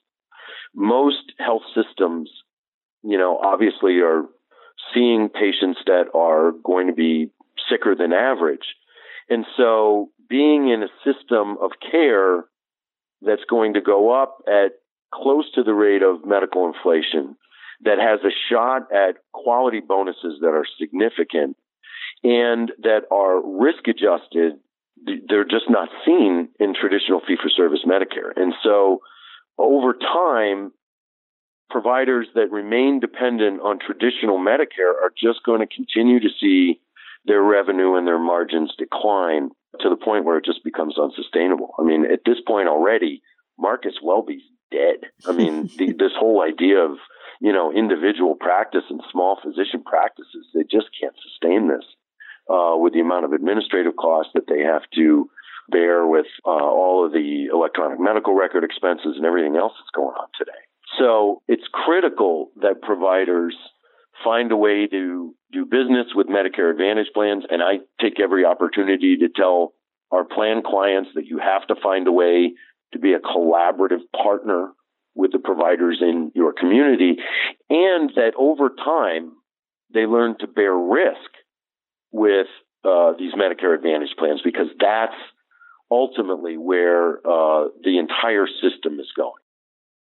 Most 0.76 1.34
health 1.40 1.64
systems, 1.76 2.30
you 3.04 3.18
know, 3.18 3.38
obviously 3.38 4.00
are 4.00 4.24
seeing 4.94 5.30
patients 5.30 5.80
that 5.86 6.06
are 6.14 6.52
going 6.64 6.88
to 6.88 6.94
be 6.94 7.30
sicker 7.70 7.96
than 7.96 8.14
average. 8.14 8.76
And 9.30 9.46
so 9.58 10.10
being 10.30 10.70
in 10.70 10.84
a 10.84 10.88
system 11.04 11.58
of 11.62 11.72
care 11.92 12.46
that's 13.22 13.44
going 13.50 13.76
to 13.76 13.82
go 13.82 14.12
up 14.12 14.40
at 14.48 14.74
close 15.14 15.50
to 15.54 15.64
the 15.64 15.74
rate 15.74 16.02
of 16.02 16.26
medical 16.26 16.66
inflation, 16.68 17.38
that 17.84 18.00
has 18.00 18.20
a 18.24 18.34
shot 18.50 18.92
at 18.92 19.18
quality 19.32 19.80
bonuses 19.80 20.40
that 20.42 20.48
are 20.48 20.66
significant 20.80 21.58
and 22.24 22.72
that 22.82 23.02
are 23.12 23.42
risk 23.42 23.88
adjusted, 23.88 24.54
they're 25.28 25.46
just 25.46 25.70
not 25.70 25.90
seen 26.06 26.50
in 26.60 26.74
traditional 26.74 27.22
fee 27.26 27.38
for 27.42 27.50
service 27.50 27.82
Medicare. 27.86 28.32
And 28.36 28.54
so 28.64 29.02
over 29.58 29.94
time, 29.94 30.72
providers 31.70 32.28
that 32.36 32.52
remain 32.52 33.00
dependent 33.00 33.62
on 33.62 33.80
traditional 33.80 34.38
Medicare 34.38 34.94
are 35.02 35.12
just 35.18 35.44
going 35.44 35.60
to 35.60 35.76
continue 35.76 36.20
to 36.20 36.30
see 36.40 36.80
their 37.26 37.42
revenue 37.42 37.96
and 37.96 38.06
their 38.06 38.20
margins 38.20 38.74
decline 38.78 39.50
to 39.80 39.90
the 39.90 39.96
point 39.96 40.26
where 40.26 40.38
it 40.38 40.46
just 40.46 40.64
becomes 40.64 40.98
unsustainable. 41.00 41.74
I 41.80 41.84
mean, 41.84 42.06
at 42.06 42.22
this 42.26 42.38
point 42.46 42.68
already, 42.68 43.22
Marcus 43.58 43.96
Welby's 44.04 44.44
dead. 44.72 45.10
I 45.28 45.32
mean, 45.32 45.68
the, 45.78 45.94
this 45.94 46.12
whole 46.18 46.44
idea 46.44 46.80
of, 46.80 46.98
you 47.40 47.54
know, 47.54 47.72
individual 47.72 48.36
practice 48.36 48.84
and 48.90 49.02
small 49.12 49.40
physician 49.42 49.84
practices, 49.84 50.48
they 50.54 50.64
just 50.64 50.88
can't 51.00 51.16
sustain 51.24 51.68
this 51.70 51.86
uh, 52.50 52.76
with 52.76 52.94
the 52.94 53.00
amount 53.00 53.26
of 53.26 53.34
administrative 53.34 53.96
costs 53.96 54.32
that 54.34 54.48
they 54.48 54.62
have 54.62 54.84
to 54.96 55.30
bear 55.70 56.06
with 56.06 56.26
uh, 56.46 56.50
all 56.50 57.06
of 57.06 57.14
the 57.14 57.48
electronic 57.52 58.00
medical 58.00 58.36
record 58.36 58.64
expenses 58.64 59.16
and 59.16 59.26
everything 59.26 59.56
else 59.56 59.74
that's 59.80 59.96
going 59.96 60.16
on 60.16 60.28
today. 60.38 60.52
So 61.00 61.42
it's 61.48 61.64
critical 61.72 62.52
that 62.62 62.82
providers 62.82 63.56
find 64.24 64.52
a 64.52 64.58
way 64.58 64.88
to 64.88 65.36
do 65.52 65.66
business 65.66 66.08
with 66.16 66.28
Medicare 66.28 66.70
Advantage 66.70 67.08
plans. 67.14 67.44
And 67.50 67.62
I 67.64 67.80
take 68.02 68.20
every 68.20 68.46
opportunity 68.46 69.18
to 69.18 69.30
tell 69.30 69.74
our 70.12 70.24
plan 70.24 70.62
clients 70.64 71.10
that 71.16 71.26
you 71.26 71.40
have 71.40 71.66
to 71.68 71.76
find 71.82 72.08
a 72.08 72.12
way 72.12 72.54
to 72.92 73.00
be 73.00 73.14
a 73.14 73.20
collaborative 73.20 74.02
partner 74.16 74.72
with 75.16 75.32
the 75.32 75.40
providers 75.40 76.00
in 76.02 76.32
your 76.36 76.54
community 76.54 77.18
and 77.70 78.12
that 78.16 78.34
over 78.38 78.70
time 78.70 79.32
they 79.94 80.06
learn 80.06 80.36
to 80.40 80.48
bear 80.48 80.76
risk 80.76 81.30
with 82.14 82.48
uh, 82.86 83.12
these 83.20 83.34
Medicare 83.34 83.76
Advantage 83.76 84.16
plans 84.18 84.42
because 84.44 84.68
that's 84.80 85.16
ultimately 85.92 86.58
where 86.58 87.18
uh, 87.28 87.68
the 87.84 87.98
entire 87.98 88.48
system 88.48 89.00
is 89.00 89.12
going. 89.18 89.34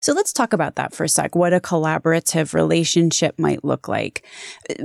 So 0.00 0.12
let's 0.12 0.32
talk 0.32 0.52
about 0.52 0.76
that 0.76 0.94
for 0.94 1.04
a 1.04 1.08
sec, 1.08 1.34
what 1.34 1.52
a 1.52 1.60
collaborative 1.60 2.54
relationship 2.54 3.38
might 3.38 3.64
look 3.64 3.88
like. 3.88 4.24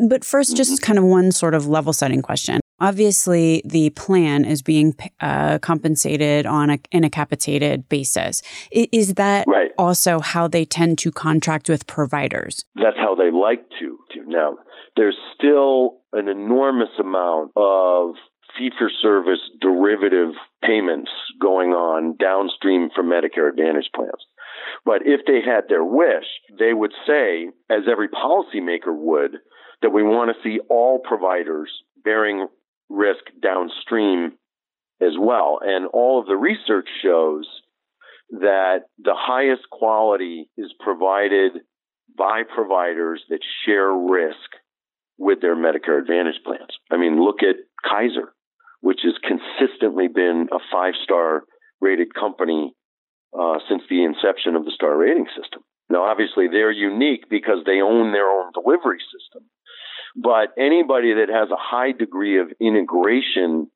But 0.08 0.26
first, 0.26 0.58
just 0.58 0.72
mm-hmm. 0.72 0.86
kind 0.86 1.00
of 1.00 1.06
one 1.06 1.32
sort 1.32 1.54
of 1.54 1.68
level 1.68 1.94
setting 1.94 2.22
question. 2.22 2.60
Obviously, 2.84 3.62
the 3.64 3.92
plan 3.92 4.44
is 4.44 4.62
being 4.62 4.94
uh, 5.22 5.58
compensated 5.60 6.46
on 6.46 6.70
a, 6.70 6.80
in 6.92 7.06
a 7.06 7.10
capitated 7.10 7.88
basis. 7.88 8.42
Is 8.72 9.14
that 9.14 9.48
right. 9.48 9.72
also 9.78 10.20
how 10.20 10.50
they 10.50 10.66
tend 10.66 10.98
to 10.98 11.10
contract 11.10 11.70
with 11.70 11.88
providers? 11.88 12.66
That's 12.76 12.98
how 12.98 13.16
they 13.16 13.32
like 13.32 13.64
to. 13.80 13.98
to. 14.12 14.24
Now, 14.28 14.58
there's 14.98 15.16
still 15.34 16.02
an 16.12 16.28
enormous 16.28 16.90
amount 17.00 17.52
of 17.56 18.16
fee 18.58 18.72
for 18.78 18.92
service 19.02 19.40
derivative 19.62 20.34
payments 20.62 21.10
going 21.40 21.70
on 21.70 22.18
downstream 22.18 22.90
from 22.94 23.06
Medicare 23.10 23.48
Advantage 23.48 23.92
plans. 23.96 24.12
But 24.84 25.04
if 25.06 25.22
they 25.26 25.40
had 25.40 25.70
their 25.70 25.86
wish, 25.86 26.26
they 26.60 26.74
would 26.74 26.92
say, 27.08 27.48
as 27.70 27.84
every 27.90 28.10
policymaker 28.10 28.94
would, 28.94 29.38
that 29.82 29.92
we 29.92 30.04
want 30.04 30.36
to 30.36 30.44
see 30.44 30.60
all 30.70 31.00
providers 31.00 31.70
bearing 32.04 32.48
risk 32.90 33.24
downstream 33.42 34.34
as 35.02 35.14
well. 35.20 35.60
And 35.62 35.88
all 35.88 36.20
of 36.20 36.28
the 36.28 36.36
research 36.36 36.88
shows 37.02 37.48
that 38.32 38.84
the 38.98 39.16
highest 39.16 39.64
quality 39.72 40.50
is 40.58 40.72
provided 40.80 41.54
by 42.18 42.44
providers 42.44 43.22
that 43.30 43.40
share 43.66 43.92
risk 43.92 44.50
with 45.18 45.42
their 45.42 45.56
Medicare 45.56 46.00
Advantage 46.00 46.42
plans. 46.46 46.70
I 46.92 46.98
mean, 46.98 47.24
look 47.24 47.44
at 47.44 47.56
Kaiser, 47.84 48.34
which 48.82 49.02
has 49.04 49.14
consistently 49.22 50.08
been 50.08 50.48
a 50.52 50.60
five 50.72 50.94
star 51.04 51.44
rated 51.82 52.14
company 52.14 52.74
uh, 53.38 53.60
since 53.70 53.84
the 53.90 54.04
inception 54.04 54.56
of 54.56 54.66
the 54.66 54.72
star 54.72 54.98
rating 54.98 55.28
system. 55.40 55.62
Now, 55.90 56.04
obviously, 56.04 56.48
they're 56.48 56.72
unique 56.72 57.30
because 57.30 57.60
they 57.66 57.82
own 57.82 58.14
their 58.14 58.30
own 58.30 58.52
delivery 58.54 59.00
system. 59.12 59.50
But 60.16 60.54
anybody 60.58 61.14
that 61.14 61.30
has 61.30 61.50
a 61.50 61.58
high 61.58 61.92
degree 61.92 62.40
of 62.40 62.52
integration 62.60 63.68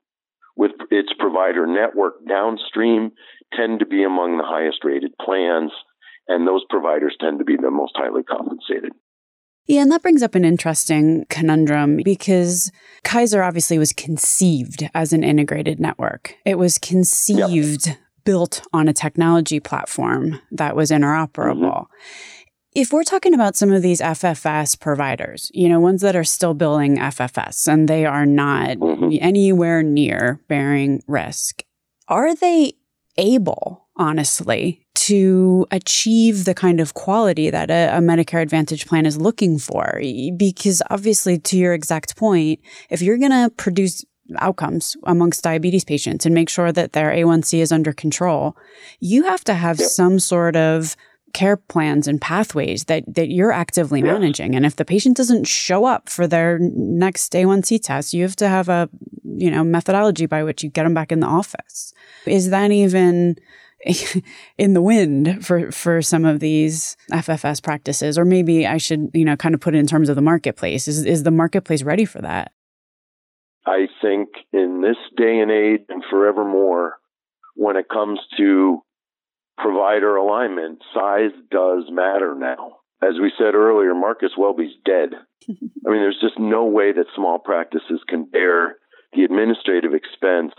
with 0.55 0.71
its 0.91 1.09
provider 1.17 1.65
network 1.67 2.25
downstream 2.27 3.11
tend 3.55 3.79
to 3.79 3.85
be 3.85 4.03
among 4.03 4.37
the 4.37 4.43
highest 4.43 4.83
rated 4.83 5.11
plans, 5.23 5.71
and 6.27 6.47
those 6.47 6.63
providers 6.69 7.15
tend 7.19 7.39
to 7.39 7.45
be 7.45 7.55
the 7.55 7.71
most 7.71 7.93
highly 7.95 8.23
compensated. 8.23 8.91
Yeah, 9.67 9.81
and 9.81 9.91
that 9.91 10.01
brings 10.01 10.23
up 10.23 10.33
an 10.33 10.45
interesting 10.45 11.25
conundrum 11.29 11.99
because 12.03 12.71
Kaiser 13.03 13.43
obviously 13.43 13.77
was 13.77 13.91
conceived 13.91 14.89
as 14.93 15.11
an 15.11 15.23
integrated 15.23 15.79
network. 15.79 16.35
It 16.45 16.57
was 16.57 16.77
conceived, 16.77 17.87
yep. 17.87 17.97
built 18.23 18.61
on 18.71 18.87
a 18.87 18.93
technology 18.93 19.59
platform 19.59 20.39
that 20.51 20.75
was 20.75 20.89
interoperable. 20.89 21.87
Mm-hmm. 21.87 22.36
If 22.77 22.93
we're 22.93 23.01
talking 23.01 23.33
about 23.33 23.55
some 23.55 23.71
of 23.71 23.81
these 23.81 24.01
FFS 24.01 24.79
providers, 24.79 25.49
you 25.51 25.67
know, 25.67 25.79
ones 25.79 26.03
that 26.03 26.15
are 26.15 26.23
still 26.23 26.53
billing 26.53 26.97
FFS 26.97 27.67
and 27.67 27.87
they 27.87 28.05
are 28.05 28.27
not 28.27 28.77
mm-hmm. 28.77 29.17
anywhere 29.19 29.81
near 29.81 30.39
bearing 30.47 31.01
risk, 31.07 31.63
are 32.07 32.35
they 32.35 32.73
able, 33.17 33.87
honestly, 33.95 34.85
to 34.93 35.65
achieve 35.71 36.45
the 36.45 36.53
kind 36.53 36.79
of 36.79 36.93
quality 36.93 37.49
that 37.49 37.71
a, 37.71 37.97
a, 37.97 37.99
Medicare 37.99 38.43
Advantage 38.43 38.85
plan 38.85 39.07
is 39.07 39.17
looking 39.17 39.57
for? 39.57 39.99
Because 40.37 40.83
obviously, 40.91 41.39
to 41.39 41.57
your 41.57 41.73
exact 41.73 42.15
point, 42.15 42.59
if 42.91 43.01
you're 43.01 43.17
going 43.17 43.31
to 43.31 43.51
produce 43.57 44.05
outcomes 44.37 44.95
amongst 45.05 45.43
diabetes 45.43 45.83
patients 45.83 46.27
and 46.27 46.35
make 46.35 46.47
sure 46.47 46.71
that 46.71 46.93
their 46.93 47.09
A1C 47.09 47.57
is 47.57 47.71
under 47.71 47.91
control, 47.91 48.55
you 48.99 49.23
have 49.23 49.43
to 49.45 49.55
have 49.55 49.79
yep. 49.79 49.89
some 49.89 50.19
sort 50.19 50.55
of 50.55 50.95
care 51.37 51.55
plans 51.55 52.07
and 52.07 52.19
pathways 52.19 52.85
that 52.85 53.03
that 53.07 53.29
you're 53.29 53.51
actively 53.51 53.99
yeah. 53.99 54.13
managing. 54.13 54.55
And 54.55 54.65
if 54.65 54.75
the 54.75 54.83
patient 54.83 55.15
doesn't 55.15 55.45
show 55.45 55.85
up 55.85 56.09
for 56.09 56.25
their 56.25 56.57
next 56.59 57.33
A1C 57.33 57.79
test 57.83 58.11
you 58.11 58.23
have 58.23 58.35
to 58.37 58.47
have 58.47 58.69
a 58.69 58.89
you 59.23 59.51
know 59.51 59.63
methodology 59.63 60.25
by 60.25 60.43
which 60.43 60.63
you 60.63 60.71
get 60.71 60.83
them 60.83 60.95
back 60.95 61.11
in 61.11 61.19
the 61.19 61.27
office. 61.27 61.93
Is 62.25 62.49
that 62.49 62.71
even 62.71 63.35
in 64.57 64.73
the 64.73 64.81
wind 64.81 65.45
for 65.45 65.71
for 65.71 66.01
some 66.01 66.25
of 66.25 66.39
these 66.39 66.97
FFS 67.11 67.61
practices? 67.61 68.17
Or 68.17 68.25
maybe 68.25 68.65
I 68.65 68.77
should 68.77 69.11
you 69.13 69.23
know 69.23 69.37
kind 69.37 69.53
of 69.53 69.61
put 69.61 69.75
it 69.75 69.77
in 69.77 69.85
terms 69.85 70.09
of 70.09 70.15
the 70.15 70.23
marketplace. 70.23 70.87
Is 70.87 71.05
is 71.05 71.21
the 71.21 71.31
marketplace 71.31 71.83
ready 71.83 72.05
for 72.05 72.19
that? 72.21 72.51
I 73.67 73.85
think 74.01 74.29
in 74.51 74.81
this 74.81 74.97
day 75.15 75.37
and 75.37 75.51
age 75.51 75.85
and 75.89 76.03
forevermore 76.09 76.95
when 77.53 77.75
it 77.75 77.89
comes 77.89 78.19
to 78.37 78.81
provider 79.57 80.15
alignment, 80.15 80.81
size 80.93 81.31
does 81.51 81.85
matter 81.89 82.35
now. 82.35 82.77
As 83.01 83.13
we 83.21 83.31
said 83.37 83.53
earlier, 83.53 83.93
Marcus 83.93 84.31
Welby's 84.37 84.75
dead. 84.85 85.09
I 85.49 85.89
mean, 85.89 86.01
there's 86.01 86.19
just 86.21 86.39
no 86.39 86.65
way 86.65 86.91
that 86.93 87.05
small 87.15 87.39
practices 87.39 88.01
can 88.07 88.25
bear 88.25 88.77
the 89.13 89.23
administrative 89.23 89.93
expense 89.93 90.53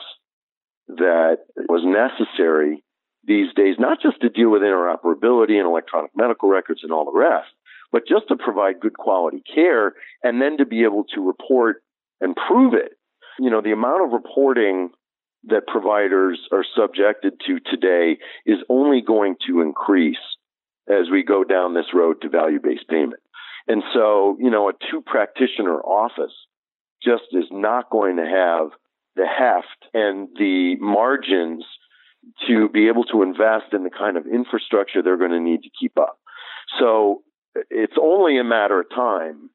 that 0.89 1.39
was 1.69 1.83
necessary 1.85 2.83
these 3.25 3.53
days, 3.55 3.77
not 3.79 4.01
just 4.01 4.21
to 4.23 4.29
deal 4.29 4.51
with 4.51 4.63
interoperability 4.63 5.59
and 5.59 5.67
electronic 5.67 6.11
medical 6.17 6.49
records 6.49 6.81
and 6.83 6.93
all 6.93 7.05
the 7.05 7.19
rest, 7.19 7.51
but 7.93 8.03
just 8.09 8.29
to 8.29 8.37
provide 8.37 8.81
good 8.81 8.97
quality 8.97 9.43
care 9.55 9.93
and 10.23 10.41
then 10.41 10.57
to 10.59 10.67
be 10.67 10.85
able 10.85 11.05
to 11.15 11.27
report 11.27 11.83
and 12.21 12.37
prove 12.49 12.75
it. 12.75 12.93
You 13.39 13.51
know, 13.51 13.61
the 13.61 13.73
amount 13.73 14.05
of 14.05 14.13
reporting 14.13 14.91
that 15.45 15.67
providers 15.67 16.41
are 16.53 16.65
subjected 16.77 17.35
to 17.47 17.59
today 17.61 18.19
is 18.45 18.59
only 18.69 19.01
going 19.01 19.37
to 19.47 19.61
increase 19.61 20.17
as 20.89 21.11
we 21.11 21.23
go 21.23 21.45
down 21.45 21.75
this 21.75 21.95
road 21.95 22.21
to 22.23 22.29
value 22.29 22.59
based 22.63 22.89
payment. 22.89 23.21
And 23.67 23.83
so, 23.93 24.37
you 24.41 24.51
know, 24.51 24.69
a 24.69 24.73
two 24.91 25.03
practitioner 25.05 25.81
office 25.81 26.33
just 27.03 27.25
is 27.33 27.45
not 27.51 27.91
going 27.91 28.17
to 28.17 28.25
have 28.25 28.71
the 29.15 29.27
heft 29.27 29.93
and 29.95 30.29
the 30.39 30.77
margins 30.81 31.65
to 32.47 32.69
be 32.69 32.89
able 32.89 33.05
to 33.05 33.23
invest 33.23 33.73
in 33.73 33.85
the 33.85 33.91
kind 33.91 34.17
of 34.17 34.27
infrastructure 34.27 35.03
they're 35.03 35.19
going 35.19 35.31
to 35.31 35.41
need 35.41 35.63
to 35.63 35.71
keep 35.79 35.99
up. 35.99 36.19
So 36.79 37.23
it's 37.71 37.97
only 38.01 38.39
a 38.39 38.45
matter 38.45 38.81
of 38.81 38.91
time 38.91 39.51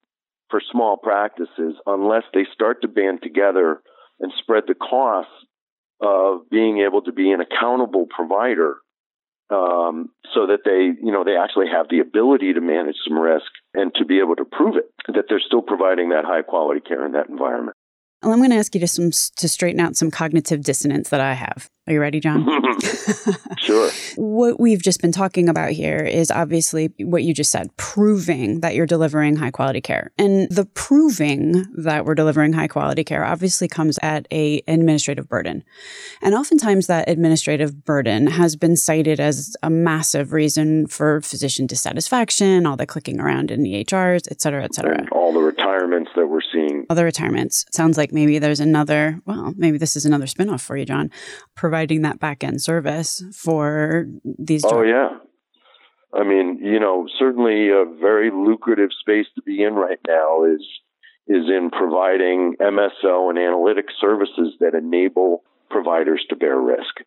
for 0.49 0.61
small 0.71 0.97
practices 0.97 1.75
unless 1.85 2.23
they 2.33 2.45
start 2.53 2.81
to 2.81 2.87
band 2.87 3.19
together 3.21 3.81
and 4.19 4.31
spread 4.39 4.63
the 4.67 4.75
costs 4.75 5.31
of 6.03 6.49
being 6.49 6.79
able 6.79 7.01
to 7.01 7.13
be 7.13 7.31
an 7.31 7.39
accountable 7.39 8.05
provider 8.05 8.75
um, 9.49 10.09
so 10.33 10.47
that 10.47 10.59
they, 10.65 10.91
you 11.05 11.11
know, 11.11 11.23
they 11.23 11.37
actually 11.37 11.67
have 11.71 11.87
the 11.89 11.99
ability 11.99 12.53
to 12.53 12.61
manage 12.61 12.95
some 13.07 13.17
risk 13.17 13.45
and 13.73 13.93
to 13.95 14.05
be 14.05 14.19
able 14.19 14.35
to 14.35 14.45
prove 14.45 14.75
it 14.75 14.91
that 15.07 15.25
they're 15.29 15.39
still 15.39 15.61
providing 15.61 16.09
that 16.09 16.25
high 16.25 16.41
quality 16.41 16.81
care 16.81 17.05
in 17.05 17.13
that 17.13 17.29
environment. 17.29 17.77
Well, 18.21 18.31
I'm 18.31 18.39
going 18.39 18.51
to 18.51 18.57
ask 18.57 18.73
you 18.73 18.81
to 18.81 18.87
some 18.87 19.11
to 19.11 19.49
straighten 19.49 19.81
out 19.81 19.95
some 19.95 20.09
cognitive 20.09 20.61
dissonance 20.61 21.09
that 21.09 21.19
I 21.19 21.33
have. 21.33 21.69
Are 21.85 21.91
you 21.91 21.99
ready, 21.99 22.21
John? 22.21 22.47
sure. 23.57 23.91
what 24.15 24.57
we've 24.57 24.81
just 24.81 25.01
been 25.01 25.11
talking 25.11 25.49
about 25.49 25.71
here 25.71 25.97
is 25.97 26.31
obviously 26.31 26.93
what 26.99 27.23
you 27.23 27.33
just 27.33 27.51
said, 27.51 27.75
proving 27.75 28.61
that 28.61 28.73
you're 28.73 28.85
delivering 28.85 29.35
high 29.35 29.51
quality 29.51 29.81
care. 29.81 30.13
And 30.17 30.49
the 30.49 30.63
proving 30.63 31.65
that 31.75 32.05
we're 32.05 32.15
delivering 32.15 32.53
high 32.53 32.69
quality 32.69 33.03
care 33.03 33.25
obviously 33.25 33.67
comes 33.67 33.99
at 34.01 34.29
a 34.31 34.63
administrative 34.65 35.27
burden. 35.27 35.65
And 36.21 36.33
oftentimes 36.33 36.87
that 36.87 37.09
administrative 37.09 37.83
burden 37.83 38.27
has 38.27 38.55
been 38.55 38.77
cited 38.77 39.19
as 39.19 39.57
a 39.61 39.69
massive 39.69 40.31
reason 40.31 40.87
for 40.87 41.19
physician 41.19 41.67
dissatisfaction, 41.67 42.65
all 42.65 42.77
the 42.77 42.85
clicking 42.85 43.19
around 43.19 43.51
in 43.51 43.61
the 43.61 43.83
EHRs, 43.83 44.31
et 44.31 44.39
cetera, 44.39 44.63
et 44.63 44.73
cetera. 44.73 44.97
And 44.97 45.09
all 45.09 45.33
the 45.33 45.41
retirements 45.41 46.11
that 46.15 46.27
we're 46.27 46.39
seeing. 46.49 46.85
Other 46.89 47.03
retirements. 47.03 47.65
Sounds 47.73 47.97
like 47.97 48.13
maybe 48.13 48.39
there's 48.39 48.61
another, 48.61 49.19
well, 49.25 49.53
maybe 49.57 49.77
this 49.77 49.97
is 49.97 50.05
another 50.05 50.27
spinoff 50.27 50.61
for 50.61 50.77
you, 50.77 50.85
John 50.85 51.11
providing 51.73 52.03
that 52.03 52.19
back 52.19 52.43
end 52.43 52.61
service 52.61 53.23
for 53.33 54.05
these. 54.23 54.63
Oh 54.63 54.83
yeah, 54.83 55.17
I 56.13 56.23
mean, 56.23 56.59
you 56.61 56.79
know, 56.79 57.07
certainly 57.17 57.69
a 57.69 57.83
very 57.99 58.29
lucrative 58.29 58.91
space 58.99 59.25
to 59.33 59.41
be 59.41 59.63
in 59.63 59.73
right 59.73 59.97
now 60.07 60.45
is 60.45 60.61
is 61.25 61.49
in 61.49 61.71
providing 61.71 62.57
MSO 62.61 63.31
and 63.31 63.39
analytic 63.39 63.85
services 63.99 64.53
that 64.59 64.75
enable 64.75 65.43
providers 65.71 66.23
to 66.29 66.35
bear 66.35 66.59
risk. 66.59 67.01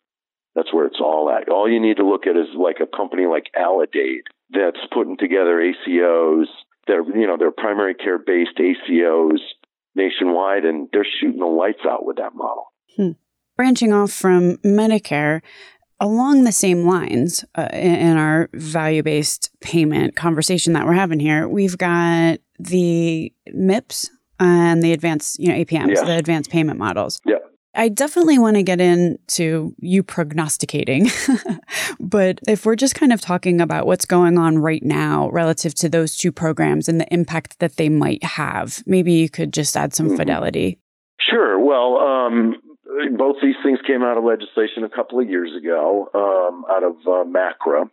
That's 0.53 0.73
where 0.73 0.85
it's 0.85 0.99
all 0.99 1.29
at. 1.29 1.47
All 1.47 1.71
you 1.71 1.79
need 1.79 1.97
to 1.97 2.05
look 2.05 2.27
at 2.27 2.35
is 2.35 2.49
like 2.53 2.81
a 2.81 2.97
company 2.97 3.25
like 3.25 3.45
Aledade 3.55 4.27
that's 4.49 4.85
putting 4.93 5.15
together 5.15 5.63
ACOs. 5.63 6.47
They're 6.87 7.05
you 7.17 7.25
know 7.25 7.37
they're 7.39 7.51
primary 7.51 7.95
care 7.95 8.19
based 8.19 8.59
ACOs 8.59 9.39
nationwide, 9.95 10.65
and 10.65 10.89
they're 10.91 11.07
shooting 11.21 11.39
the 11.39 11.45
lights 11.45 11.85
out 11.89 12.05
with 12.05 12.17
that 12.17 12.35
model. 12.35 12.65
Hmm 12.97 13.11
branching 13.57 13.91
off 13.91 14.11
from 14.11 14.57
Medicare, 14.57 15.41
along 15.99 16.43
the 16.43 16.51
same 16.51 16.85
lines 16.85 17.43
uh, 17.55 17.67
in, 17.73 18.17
our 18.17 18.49
value 18.53 19.03
based 19.03 19.49
payment 19.61 20.15
conversation 20.15 20.73
that 20.73 20.85
we're 20.85 20.93
having 20.93 21.19
here, 21.19 21.47
we've 21.47 21.77
got 21.77 22.39
the 22.59 23.33
MIPS 23.53 24.09
and 24.39 24.83
the 24.83 24.93
advanced, 24.93 25.39
you 25.39 25.49
know, 25.49 25.55
APMs, 25.55 25.95
yeah. 25.95 26.03
the 26.03 26.17
advanced 26.17 26.51
payment 26.51 26.77
models. 26.77 27.19
Yeah. 27.25 27.35
I 27.73 27.89
definitely 27.89 28.39
want 28.39 28.55
to 28.55 28.63
get 28.63 28.81
into 28.81 29.75
you 29.77 30.01
prognosticating, 30.01 31.11
but 31.99 32.39
if 32.47 32.65
we're 32.65 32.75
just 32.75 32.95
kind 32.95 33.13
of 33.13 33.21
talking 33.21 33.61
about 33.61 33.85
what's 33.85 34.05
going 34.05 34.39
on 34.39 34.57
right 34.57 34.83
now 34.83 35.29
relative 35.29 35.75
to 35.75 35.89
those 35.89 36.17
two 36.17 36.31
programs 36.31 36.89
and 36.89 36.99
the 36.99 37.11
impact 37.13 37.59
that 37.59 37.75
they 37.75 37.87
might 37.87 38.23
have, 38.23 38.81
maybe 38.87 39.13
you 39.13 39.29
could 39.29 39.53
just 39.53 39.77
add 39.77 39.93
some 39.93 40.07
mm-hmm. 40.07 40.17
fidelity. 40.17 40.79
Sure. 41.19 41.59
Well, 41.59 41.97
um, 41.97 42.55
both 43.17 43.37
these 43.41 43.55
things 43.63 43.79
came 43.85 44.03
out 44.03 44.17
of 44.17 44.23
legislation 44.23 44.83
a 44.83 44.89
couple 44.89 45.19
of 45.19 45.29
years 45.29 45.51
ago, 45.55 46.09
um, 46.13 46.65
out 46.69 46.83
of 46.83 46.95
uh, 47.05 47.23
MACRA. 47.29 47.89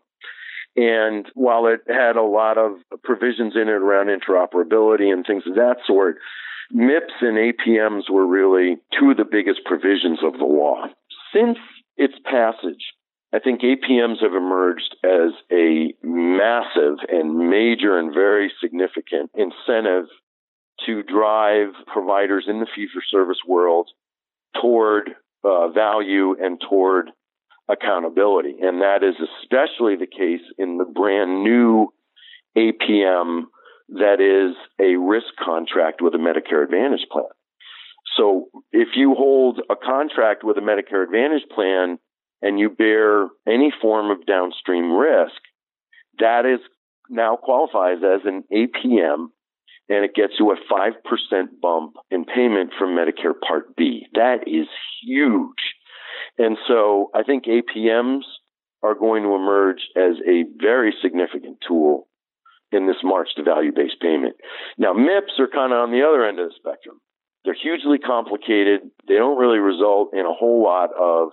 And 0.77 1.27
while 1.35 1.67
it 1.67 1.81
had 1.87 2.17
a 2.17 2.23
lot 2.23 2.59
of 2.59 2.73
provisions 3.03 3.55
in 3.55 3.69
it 3.69 3.71
around 3.71 4.09
interoperability 4.09 5.13
and 5.13 5.25
things 5.25 5.45
of 5.47 5.55
that 5.55 5.77
sort, 5.87 6.17
MIPS 6.73 7.13
and 7.21 7.37
APMs 7.37 8.11
were 8.11 8.27
really 8.27 8.77
two 8.99 9.11
of 9.11 9.17
the 9.17 9.25
biggest 9.25 9.61
provisions 9.65 10.19
of 10.25 10.33
the 10.39 10.45
law. 10.45 10.87
since 11.33 11.59
its 11.97 12.15
passage, 12.25 12.93
I 13.33 13.39
think 13.41 13.61
APMs 13.61 14.23
have 14.23 14.35
emerged 14.35 14.97
as 15.05 15.33
a 15.51 15.93
massive 16.03 16.99
and 17.09 17.51
major 17.51 17.99
and 17.99 18.15
very 18.15 18.53
significant 18.61 19.31
incentive 19.35 20.07
to 20.87 21.03
drive 21.03 21.69
providers 21.87 22.47
in 22.49 22.61
the 22.61 22.67
fee 22.75 22.89
for 22.93 23.03
service 23.03 23.39
world 23.47 23.91
toward 24.61 25.11
uh, 25.45 25.69
value 25.69 26.37
and 26.41 26.61
toward 26.61 27.11
accountability. 27.69 28.57
And 28.61 28.83
that 28.83 29.03
is 29.03 29.15
especially 29.43 29.97
the 29.97 30.07
case 30.07 30.45
in 30.59 30.79
the 30.79 30.85
brand 30.85 31.43
new 31.43 31.93
APM 32.57 33.45
that 33.89 34.21
is 34.21 34.57
a 34.81 34.97
risk 34.97 35.27
contract 35.43 36.01
with 36.01 36.15
a 36.15 36.19
Medicare 36.19 36.65
Advantage 36.65 37.07
plan. 37.11 37.25
So 38.17 38.47
if 38.73 38.89
you 38.95 39.15
hold 39.15 39.61
a 39.71 39.77
contract 39.77 40.45
with 40.45 40.57
a 40.57 40.61
Medicare 40.61 41.05
Advantage 41.05 41.49
plan 41.55 41.99
and 42.43 42.59
you 42.59 42.71
bear 42.71 43.29
any 43.47 43.73
form 43.83 44.11
of 44.11 44.27
downstream 44.27 44.93
risk, 44.93 45.41
that 46.19 46.47
is 46.47 46.61
now 47.11 47.37
qualifies 47.37 47.99
as 47.99 48.21
an 48.25 48.45
APM 48.53 49.29
and 49.89 50.05
it 50.05 50.15
gets 50.15 50.35
you 50.39 50.51
a 50.51 50.57
5% 50.73 50.93
bump 51.61 51.97
in 52.11 52.25
payment 52.25 52.73
from 52.79 52.97
Medicare 52.97 53.39
Part 53.47 53.77
B. 53.77 54.07
That 54.15 54.47
is 54.47 54.67
huge. 55.03 55.75
And 56.39 56.57
so 56.67 57.11
I 57.15 57.23
think 57.23 57.45
APMs 57.45 58.23
are 58.83 58.95
going 58.95 59.23
to 59.23 59.35
emerge 59.35 59.83
as 59.97 60.17
a 60.27 60.45
very 60.61 60.95
significant 61.03 61.59
tool 61.67 62.09
in 62.73 62.87
this 62.87 62.97
march 63.03 63.29
to 63.37 63.43
value 63.43 63.73
based 63.75 64.01
payment. 64.01 64.37
Now, 64.79 64.93
MIPS 64.93 65.39
are 65.39 65.49
kind 65.49 65.73
of 65.73 65.79
on 65.79 65.93
the 65.93 66.03
other 66.03 66.27
end 66.27 66.39
of 66.39 66.49
the 66.49 66.55
spectrum. 66.57 67.01
They're 67.45 67.55
hugely 67.55 67.99
complicated. 67.99 68.81
They 69.07 69.15
don't 69.15 69.39
really 69.39 69.59
result 69.59 70.11
in 70.15 70.21
a 70.21 70.33
whole 70.33 70.63
lot 70.63 70.91
of 70.99 71.29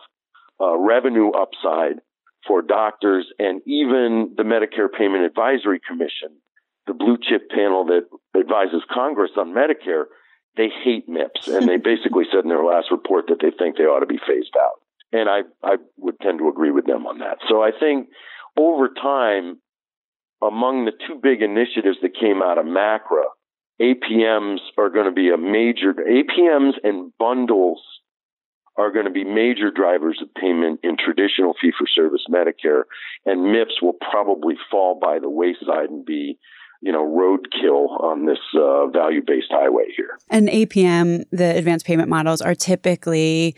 uh, 0.60 0.78
revenue 0.78 1.32
upside 1.32 2.02
for 2.48 2.62
doctors 2.62 3.28
and 3.40 3.62
even 3.66 4.34
the 4.36 4.44
Medicare 4.44 4.92
Payment 4.92 5.24
Advisory 5.24 5.80
Commission, 5.86 6.38
the 6.92 6.98
blue 6.98 7.18
chip 7.18 7.50
panel 7.50 7.86
that 7.86 8.04
advises 8.38 8.84
Congress 8.94 9.32
on 9.38 9.54
Medicare. 9.54 10.06
They 10.58 10.68
hate 10.84 11.08
MIPS, 11.08 11.48
and 11.48 11.68
they 11.68 11.78
basically 11.78 12.26
said 12.30 12.44
in 12.44 12.50
their 12.50 12.64
last 12.64 12.92
report 12.92 13.26
that 13.28 13.40
they 13.42 13.52
think 13.52 13.78
they 13.78 13.84
ought 13.84 14.02
to 14.02 14.06
be 14.06 14.20
phased 14.28 14.56
out. 14.60 14.84
And 15.14 15.30
I, 15.30 15.42
I 15.64 15.78
would 15.98 16.20
tend 16.20 16.40
to 16.40 16.50
agree 16.50 16.72
with 16.72 16.86
them 16.86 17.08
on 17.08 17.20
that. 17.20 17.38
So 17.48 17.64
I 17.64 17.72
think 17.78 18.10
over 18.58 18.90
time, 18.90 19.60
among 20.42 20.86
the 20.86 20.92
two 21.08 21.20
big 21.22 21.42
initiatives 21.42 21.98
that 22.02 22.20
came 22.20 22.42
out 22.42 22.58
of 22.58 22.66
MACRA, 22.66 23.24
APMs 23.82 24.60
are 24.78 24.90
going 24.90 25.06
to 25.06 25.12
be 25.12 25.30
a 25.30 25.38
major, 25.38 25.94
APMs 25.94 26.74
and 26.84 27.14
bundles 27.18 27.82
are 28.78 28.92
going 28.92 29.06
to 29.06 29.12
be 29.12 29.24
major 29.24 29.72
drivers 29.72 30.20
of 30.22 30.34
payment 30.34 30.80
in 30.84 30.98
traditional 30.98 31.54
fee 31.62 31.72
for 31.78 31.88
service 31.88 32.26
Medicare, 32.30 32.84
and 33.26 33.54
MIPS 33.54 33.82
will 33.82 33.96
probably 34.12 34.56
fall 34.70 35.00
by 35.00 35.20
the 35.20 35.30
wayside 35.30 35.90
and 35.90 36.06
be 36.06 36.38
you 36.82 36.92
know, 36.92 37.06
roadkill 37.06 38.02
on 38.02 38.26
this 38.26 38.40
uh, 38.56 38.88
value 38.88 39.22
based 39.26 39.52
highway 39.52 39.86
here. 39.96 40.18
And 40.30 40.50
APM, 40.50 41.26
the 41.32 41.56
advanced 41.56 41.86
payment 41.86 42.10
models, 42.10 42.42
are 42.42 42.56
typically 42.56 43.56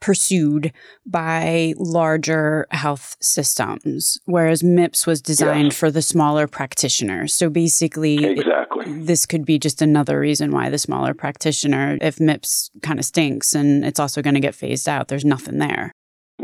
pursued 0.00 0.70
by 1.06 1.72
larger 1.78 2.66
health 2.70 3.16
systems, 3.20 4.20
whereas 4.26 4.62
MIPS 4.62 5.06
was 5.06 5.22
designed 5.22 5.72
for 5.72 5.90
the 5.90 6.02
smaller 6.02 6.46
practitioners. 6.46 7.32
So 7.32 7.48
basically, 7.48 8.22
exactly. 8.22 8.84
It, 8.84 9.06
this 9.06 9.24
could 9.24 9.46
be 9.46 9.58
just 9.58 9.80
another 9.80 10.20
reason 10.20 10.50
why 10.50 10.68
the 10.68 10.76
smaller 10.76 11.14
practitioner, 11.14 11.96
if 12.02 12.18
MIPS 12.18 12.70
kind 12.82 12.98
of 12.98 13.06
stinks 13.06 13.54
and 13.54 13.82
it's 13.82 13.98
also 13.98 14.20
going 14.20 14.34
to 14.34 14.40
get 14.40 14.54
phased 14.54 14.88
out, 14.88 15.08
there's 15.08 15.24
nothing 15.24 15.58
there. 15.58 15.94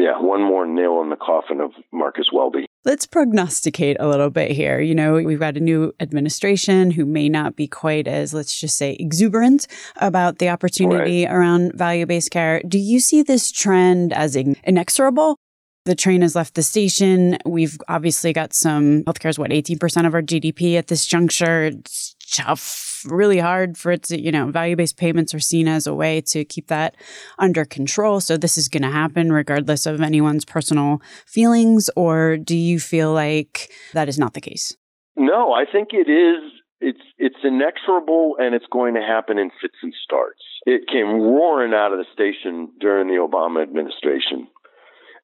Yeah, 0.00 0.18
one 0.18 0.40
more 0.40 0.66
nail 0.66 1.02
in 1.02 1.10
the 1.10 1.16
coffin 1.16 1.60
of 1.60 1.72
Marcus 1.92 2.30
Welby. 2.32 2.64
Let's 2.86 3.04
prognosticate 3.04 3.98
a 4.00 4.08
little 4.08 4.30
bit 4.30 4.50
here. 4.50 4.80
You 4.80 4.94
know, 4.94 5.12
we've 5.12 5.38
got 5.38 5.58
a 5.58 5.60
new 5.60 5.92
administration 6.00 6.90
who 6.90 7.04
may 7.04 7.28
not 7.28 7.54
be 7.54 7.68
quite 7.68 8.08
as, 8.08 8.32
let's 8.32 8.58
just 8.58 8.78
say, 8.78 8.96
exuberant 8.98 9.66
about 9.96 10.38
the 10.38 10.48
opportunity 10.48 11.26
right. 11.26 11.34
around 11.34 11.74
value 11.74 12.06
based 12.06 12.30
care. 12.30 12.62
Do 12.66 12.78
you 12.78 12.98
see 12.98 13.22
this 13.22 13.52
trend 13.52 14.14
as 14.14 14.36
inexorable? 14.36 15.36
The 15.84 15.94
train 15.94 16.22
has 16.22 16.34
left 16.34 16.54
the 16.54 16.62
station. 16.62 17.36
We've 17.44 17.76
obviously 17.86 18.32
got 18.32 18.54
some 18.54 19.02
healthcare 19.04 19.28
is 19.28 19.38
what, 19.38 19.50
18% 19.50 20.06
of 20.06 20.14
our 20.14 20.22
GDP 20.22 20.78
at 20.78 20.86
this 20.86 21.04
juncture. 21.04 21.64
It's 21.64 22.16
tough, 22.30 23.04
really 23.08 23.38
hard 23.38 23.76
for 23.76 23.92
it 23.92 24.04
to, 24.04 24.20
you 24.20 24.32
know, 24.32 24.50
value 24.50 24.76
based 24.76 24.96
payments 24.96 25.34
are 25.34 25.40
seen 25.40 25.68
as 25.68 25.86
a 25.86 25.94
way 25.94 26.20
to 26.20 26.44
keep 26.44 26.68
that 26.68 26.96
under 27.38 27.64
control. 27.64 28.20
So 28.20 28.36
this 28.36 28.56
is 28.56 28.68
going 28.68 28.82
to 28.82 28.90
happen 28.90 29.32
regardless 29.32 29.86
of 29.86 30.00
anyone's 30.00 30.44
personal 30.44 31.00
feelings. 31.26 31.90
Or 31.96 32.36
do 32.36 32.56
you 32.56 32.80
feel 32.80 33.12
like 33.12 33.70
that 33.92 34.08
is 34.08 34.18
not 34.18 34.34
the 34.34 34.40
case? 34.40 34.76
No, 35.16 35.52
I 35.52 35.64
think 35.70 35.88
it 35.92 36.10
is. 36.10 36.52
It's 36.80 37.02
it's 37.18 37.36
inexorable 37.44 38.36
and 38.38 38.54
it's 38.54 38.64
going 38.72 38.94
to 38.94 39.02
happen 39.02 39.38
in 39.38 39.50
fits 39.60 39.76
and 39.82 39.92
starts. 40.02 40.40
It 40.64 40.88
came 40.90 41.08
roaring 41.08 41.74
out 41.74 41.92
of 41.92 41.98
the 41.98 42.06
station 42.12 42.70
during 42.80 43.08
the 43.08 43.20
Obama 43.20 43.62
administration 43.62 44.48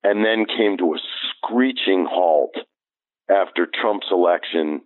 and 0.05 0.23
then 0.23 0.45
came 0.45 0.77
to 0.79 0.95
a 0.95 0.99
screeching 1.31 2.07
halt 2.09 2.55
after 3.31 3.67
Trump's 3.67 4.09
election 4.11 4.83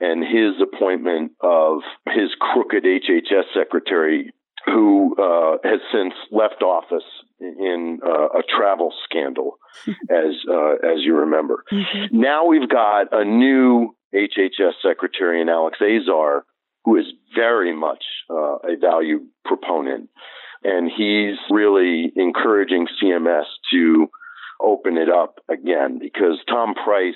and 0.00 0.22
his 0.22 0.60
appointment 0.60 1.32
of 1.40 1.80
his 2.08 2.30
crooked 2.38 2.84
HHS 2.84 3.44
secretary, 3.54 4.32
who 4.66 5.14
uh, 5.16 5.58
has 5.64 5.80
since 5.92 6.14
left 6.30 6.62
office 6.62 7.04
in 7.40 8.00
uh, 8.04 8.38
a 8.38 8.42
travel 8.48 8.92
scandal, 9.04 9.58
as 10.10 10.34
uh, 10.50 10.72
as 10.82 11.00
you 11.00 11.16
remember. 11.16 11.64
Mm-hmm. 11.72 12.20
Now 12.20 12.46
we've 12.46 12.68
got 12.68 13.08
a 13.12 13.24
new 13.24 13.94
HHS 14.14 14.72
secretary 14.82 15.40
in 15.40 15.48
Alex 15.48 15.78
Azar, 15.80 16.44
who 16.84 16.96
is 16.96 17.06
very 17.34 17.74
much 17.74 18.04
uh, 18.30 18.56
a 18.64 18.76
value 18.80 19.20
proponent, 19.44 20.10
and 20.62 20.90
he's 20.90 21.36
really 21.50 22.12
encouraging 22.16 22.86
CMS 23.02 23.44
to 23.72 24.08
open 24.60 24.96
it 24.96 25.08
up 25.08 25.36
again 25.50 25.98
because 26.00 26.38
Tom 26.48 26.74
Price 26.74 27.14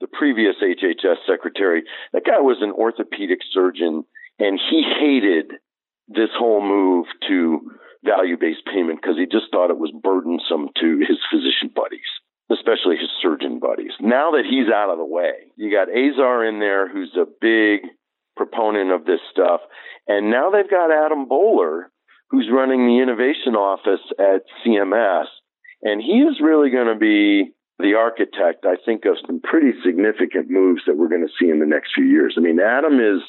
the 0.00 0.06
previous 0.06 0.56
HHS 0.62 1.26
secretary, 1.26 1.84
that 2.12 2.24
guy 2.24 2.40
was 2.40 2.58
an 2.60 2.72
orthopedic 2.72 3.40
surgeon 3.52 4.04
and 4.38 4.58
he 4.70 4.82
hated 4.82 5.52
this 6.08 6.30
whole 6.36 6.62
move 6.62 7.06
to 7.28 7.70
value 8.04 8.36
based 8.40 8.64
payment 8.66 9.00
because 9.00 9.16
he 9.16 9.26
just 9.26 9.52
thought 9.52 9.70
it 9.70 9.78
was 9.78 9.92
burdensome 10.02 10.68
to 10.80 10.98
his 10.98 11.18
physician 11.30 11.70
buddies, 11.74 12.08
especially 12.50 12.96
his 12.96 13.12
surgeon 13.20 13.60
buddies. 13.60 13.92
Now 14.00 14.32
that 14.32 14.48
he's 14.48 14.72
out 14.72 14.90
of 14.90 14.98
the 14.98 15.04
way, 15.04 15.52
you 15.56 15.70
got 15.70 15.92
Azar 15.92 16.44
in 16.46 16.58
there 16.58 16.88
who's 16.88 17.14
a 17.14 17.28
big 17.40 17.80
proponent 18.36 18.90
of 18.90 19.04
this 19.04 19.20
stuff. 19.30 19.60
And 20.08 20.30
now 20.30 20.50
they've 20.50 20.70
got 20.70 20.90
Adam 20.90 21.28
Boehler 21.28 21.90
who's 22.30 22.48
running 22.50 22.86
the 22.86 23.02
innovation 23.02 23.54
office 23.54 24.00
at 24.18 24.42
CMS. 24.64 25.26
And 25.82 26.00
he 26.00 26.22
is 26.22 26.40
really 26.40 26.70
going 26.70 26.86
to 26.86 26.98
be 26.98 27.52
the 27.80 27.94
architect, 27.94 28.64
I 28.64 28.76
think, 28.84 29.04
of 29.04 29.16
some 29.26 29.40
pretty 29.40 29.72
significant 29.84 30.50
moves 30.50 30.82
that 30.86 30.96
we're 30.96 31.08
going 31.08 31.26
to 31.26 31.32
see 31.38 31.50
in 31.50 31.60
the 31.60 31.66
next 31.66 31.92
few 31.94 32.04
years. 32.04 32.34
I 32.36 32.40
mean, 32.40 32.60
Adam 32.60 33.00
is 33.00 33.22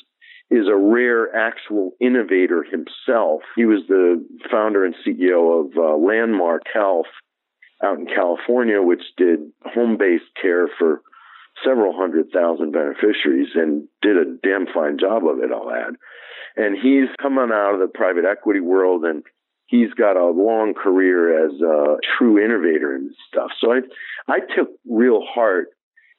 is 0.50 0.68
a 0.68 0.76
rare 0.76 1.34
actual 1.34 1.92
innovator 2.02 2.64
himself. 2.64 3.42
He 3.56 3.64
was 3.64 3.84
the 3.88 4.22
founder 4.52 4.84
and 4.84 4.94
CEO 4.96 5.66
of 5.66 5.78
uh, 5.78 5.96
Landmark 5.96 6.64
Health 6.74 7.08
out 7.82 8.00
in 8.00 8.06
California, 8.06 8.82
which 8.82 9.02
did 9.16 9.40
home 9.64 9.98
based 9.98 10.26
care 10.40 10.68
for 10.78 11.02
several 11.64 11.96
hundred 11.96 12.32
thousand 12.32 12.72
beneficiaries 12.72 13.50
and 13.56 13.88
did 14.02 14.18
a 14.18 14.36
damn 14.44 14.66
fine 14.74 14.98
job 15.00 15.24
of 15.26 15.40
it, 15.40 15.52
I'll 15.52 15.72
add. 15.72 15.96
And 16.58 16.76
he's 16.76 17.10
coming 17.22 17.50
out 17.54 17.74
of 17.74 17.80
the 17.80 17.88
private 17.88 18.26
equity 18.26 18.60
world 18.60 19.06
and 19.06 19.24
he's 19.72 19.94
got 19.94 20.18
a 20.18 20.30
long 20.30 20.74
career 20.74 21.46
as 21.46 21.54
a 21.62 21.96
true 22.18 22.38
innovator 22.38 22.94
and 22.94 23.10
stuff. 23.28 23.52
So 23.60 23.72
I, 23.72 23.80
I 24.28 24.40
took 24.40 24.68
real 24.88 25.22
heart 25.26 25.70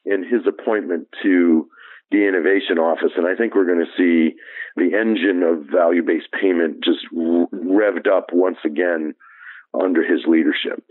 in 0.07 0.25
his 0.25 0.41
appointment 0.49 1.07
to 1.23 1.69
the 2.11 2.27
innovation 2.27 2.79
office, 2.79 3.13
and 3.17 3.27
I 3.27 3.37
think 3.37 3.55
we're 3.55 3.67
going 3.67 3.85
to 3.85 3.97
see 3.97 4.35
the 4.77 4.97
engine 4.99 5.43
of 5.43 5.71
value-based 5.71 6.29
payment 6.33 6.83
just 6.83 7.01
revved 7.15 8.09
up 8.09 8.31
once 8.33 8.59
again 8.65 9.15
under 9.75 10.03
his 10.03 10.21
leadership. 10.27 10.85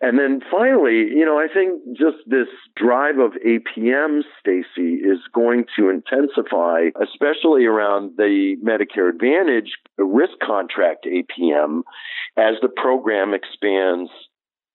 And 0.00 0.18
then 0.18 0.40
finally, 0.50 1.08
you 1.14 1.24
know, 1.24 1.38
I 1.38 1.46
think 1.52 1.80
just 1.96 2.18
this 2.26 2.48
drive 2.76 3.18
of 3.18 3.32
APMs, 3.46 4.22
Stacey, 4.40 4.94
is 4.96 5.18
going 5.32 5.64
to 5.78 5.90
intensify, 5.90 6.90
especially 7.00 7.66
around 7.66 8.16
the 8.16 8.56
Medicare 8.64 9.08
Advantage 9.08 9.72
risk 9.96 10.34
contract 10.44 11.06
APM 11.06 11.82
as 12.36 12.54
the 12.62 12.68
program 12.68 13.32
expands 13.32 14.10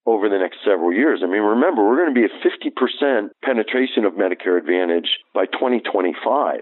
over 0.06 0.30
the 0.30 0.40
next 0.40 0.58
several 0.66 0.92
years. 0.92 1.20
I 1.24 1.28
mean, 1.28 1.42
remember, 1.42 1.88
we're 1.88 2.02
going 2.02 2.14
to 2.14 2.20
be 2.20 2.26
at 2.26 2.42
50% 2.42 3.30
penetration 3.44 4.06
of 4.06 4.14
Medicare 4.14 4.58
Advantage 4.58 5.20
by 5.34 5.46
2025. 5.46 6.62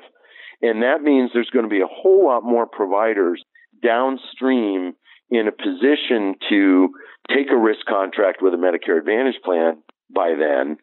And 0.61 0.83
that 0.83 1.01
means 1.01 1.31
there's 1.33 1.49
going 1.49 1.63
to 1.63 1.69
be 1.69 1.81
a 1.81 1.87
whole 1.87 2.25
lot 2.25 2.43
more 2.43 2.67
providers 2.67 3.41
downstream 3.81 4.93
in 5.31 5.47
a 5.47 5.51
position 5.51 6.35
to 6.49 6.89
take 7.29 7.51
a 7.51 7.57
risk 7.57 7.85
contract 7.87 8.41
with 8.41 8.53
a 8.53 8.57
Medicare 8.57 8.97
Advantage 8.97 9.41
plan 9.43 9.81
by 10.13 10.33
then 10.37 10.77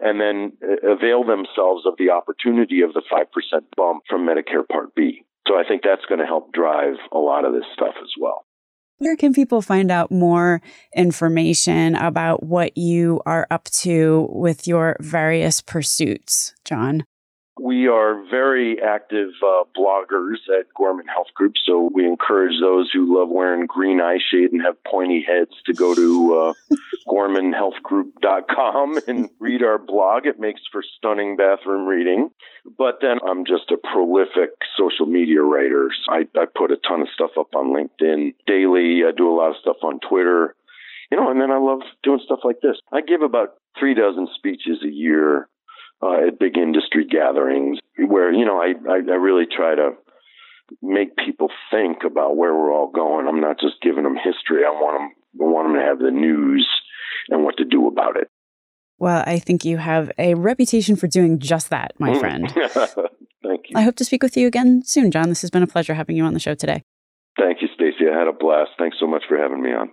and 0.00 0.20
then 0.20 0.52
uh, 0.62 0.92
avail 0.92 1.24
themselves 1.24 1.84
of 1.84 1.94
the 1.98 2.10
opportunity 2.10 2.82
of 2.82 2.92
the 2.94 3.02
5% 3.12 3.24
bump 3.76 4.04
from 4.08 4.26
Medicare 4.26 4.66
Part 4.66 4.94
B. 4.94 5.24
So 5.48 5.54
I 5.54 5.64
think 5.66 5.82
that's 5.82 6.04
going 6.08 6.20
to 6.20 6.26
help 6.26 6.52
drive 6.52 6.94
a 7.12 7.18
lot 7.18 7.44
of 7.44 7.52
this 7.52 7.64
stuff 7.74 7.94
as 8.00 8.10
well. 8.20 8.44
Where 8.98 9.16
can 9.16 9.32
people 9.32 9.62
find 9.62 9.90
out 9.90 10.10
more 10.10 10.60
information 10.94 11.94
about 11.94 12.42
what 12.42 12.76
you 12.76 13.20
are 13.26 13.46
up 13.50 13.64
to 13.82 14.28
with 14.30 14.66
your 14.66 14.96
various 15.00 15.60
pursuits, 15.60 16.54
John? 16.64 17.04
We 17.60 17.88
are 17.88 18.22
very 18.30 18.80
active 18.80 19.30
uh, 19.42 19.64
bloggers 19.76 20.36
at 20.48 20.66
Gorman 20.76 21.06
Health 21.06 21.34
Group, 21.34 21.54
so 21.64 21.90
we 21.92 22.06
encourage 22.06 22.60
those 22.60 22.90
who 22.92 23.18
love 23.18 23.30
wearing 23.30 23.66
green 23.66 24.00
eye 24.00 24.18
shade 24.30 24.52
and 24.52 24.62
have 24.62 24.82
pointy 24.84 25.24
heads 25.26 25.50
to 25.66 25.72
go 25.72 25.94
to 25.94 26.34
uh, 26.34 26.76
gormanhealthgroup.com 27.08 29.00
and 29.08 29.30
read 29.40 29.64
our 29.64 29.78
blog. 29.78 30.26
It 30.26 30.38
makes 30.38 30.60
for 30.70 30.84
stunning 30.98 31.36
bathroom 31.36 31.86
reading. 31.86 32.30
But 32.76 32.98
then 33.00 33.18
I'm 33.26 33.44
just 33.44 33.70
a 33.70 33.76
prolific 33.76 34.50
social 34.76 35.06
media 35.06 35.42
writer. 35.42 35.90
I, 36.08 36.28
I 36.38 36.44
put 36.54 36.70
a 36.70 36.76
ton 36.76 37.00
of 37.00 37.08
stuff 37.12 37.32
up 37.38 37.54
on 37.56 37.74
LinkedIn 37.74 38.34
daily. 38.46 39.02
I 39.06 39.10
do 39.16 39.28
a 39.28 39.34
lot 39.34 39.50
of 39.50 39.56
stuff 39.60 39.78
on 39.82 39.98
Twitter. 40.00 40.54
You 41.10 41.16
know, 41.16 41.30
and 41.30 41.40
then 41.40 41.50
I 41.50 41.58
love 41.58 41.80
doing 42.02 42.20
stuff 42.24 42.40
like 42.44 42.60
this. 42.60 42.76
I 42.92 43.00
give 43.00 43.22
about 43.22 43.54
three 43.78 43.94
dozen 43.94 44.28
speeches 44.36 44.78
a 44.84 44.90
year 44.90 45.48
uh, 46.02 46.28
at 46.28 46.38
big 46.38 46.56
industry 46.56 47.04
gatherings 47.04 47.78
where, 47.98 48.32
you 48.32 48.44
know, 48.44 48.60
I, 48.60 48.74
I, 48.88 48.96
I 48.96 49.16
really 49.16 49.46
try 49.46 49.74
to 49.74 49.92
make 50.82 51.16
people 51.16 51.48
think 51.70 51.98
about 52.04 52.36
where 52.36 52.54
we're 52.54 52.72
all 52.72 52.90
going. 52.90 53.26
I'm 53.26 53.40
not 53.40 53.58
just 53.60 53.80
giving 53.82 54.04
them 54.04 54.16
history. 54.16 54.64
I 54.64 54.70
want 54.70 55.00
them, 55.00 55.46
I 55.46 55.50
want 55.50 55.68
them 55.68 55.76
to 55.76 55.86
have 55.86 55.98
the 55.98 56.10
news 56.10 56.68
and 57.28 57.44
what 57.44 57.56
to 57.58 57.64
do 57.64 57.88
about 57.88 58.16
it. 58.16 58.30
Well, 58.98 59.22
I 59.26 59.38
think 59.38 59.64
you 59.64 59.76
have 59.76 60.10
a 60.18 60.34
reputation 60.34 60.96
for 60.96 61.06
doing 61.06 61.38
just 61.38 61.70
that, 61.70 61.92
my 61.98 62.10
mm. 62.10 62.20
friend. 62.20 62.48
Thank 63.42 63.70
you. 63.70 63.76
I 63.76 63.82
hope 63.82 63.94
to 63.96 64.04
speak 64.04 64.22
with 64.22 64.36
you 64.36 64.48
again 64.48 64.82
soon, 64.84 65.10
John. 65.10 65.28
This 65.28 65.40
has 65.42 65.50
been 65.50 65.62
a 65.62 65.68
pleasure 65.68 65.94
having 65.94 66.16
you 66.16 66.24
on 66.24 66.34
the 66.34 66.40
show 66.40 66.54
today. 66.54 66.82
Thank 67.38 67.62
you, 67.62 67.68
Stacey. 67.74 68.10
I 68.12 68.18
had 68.18 68.26
a 68.26 68.32
blast. 68.32 68.72
Thanks 68.78 68.96
so 68.98 69.06
much 69.06 69.22
for 69.28 69.38
having 69.38 69.62
me 69.62 69.70
on. 69.70 69.92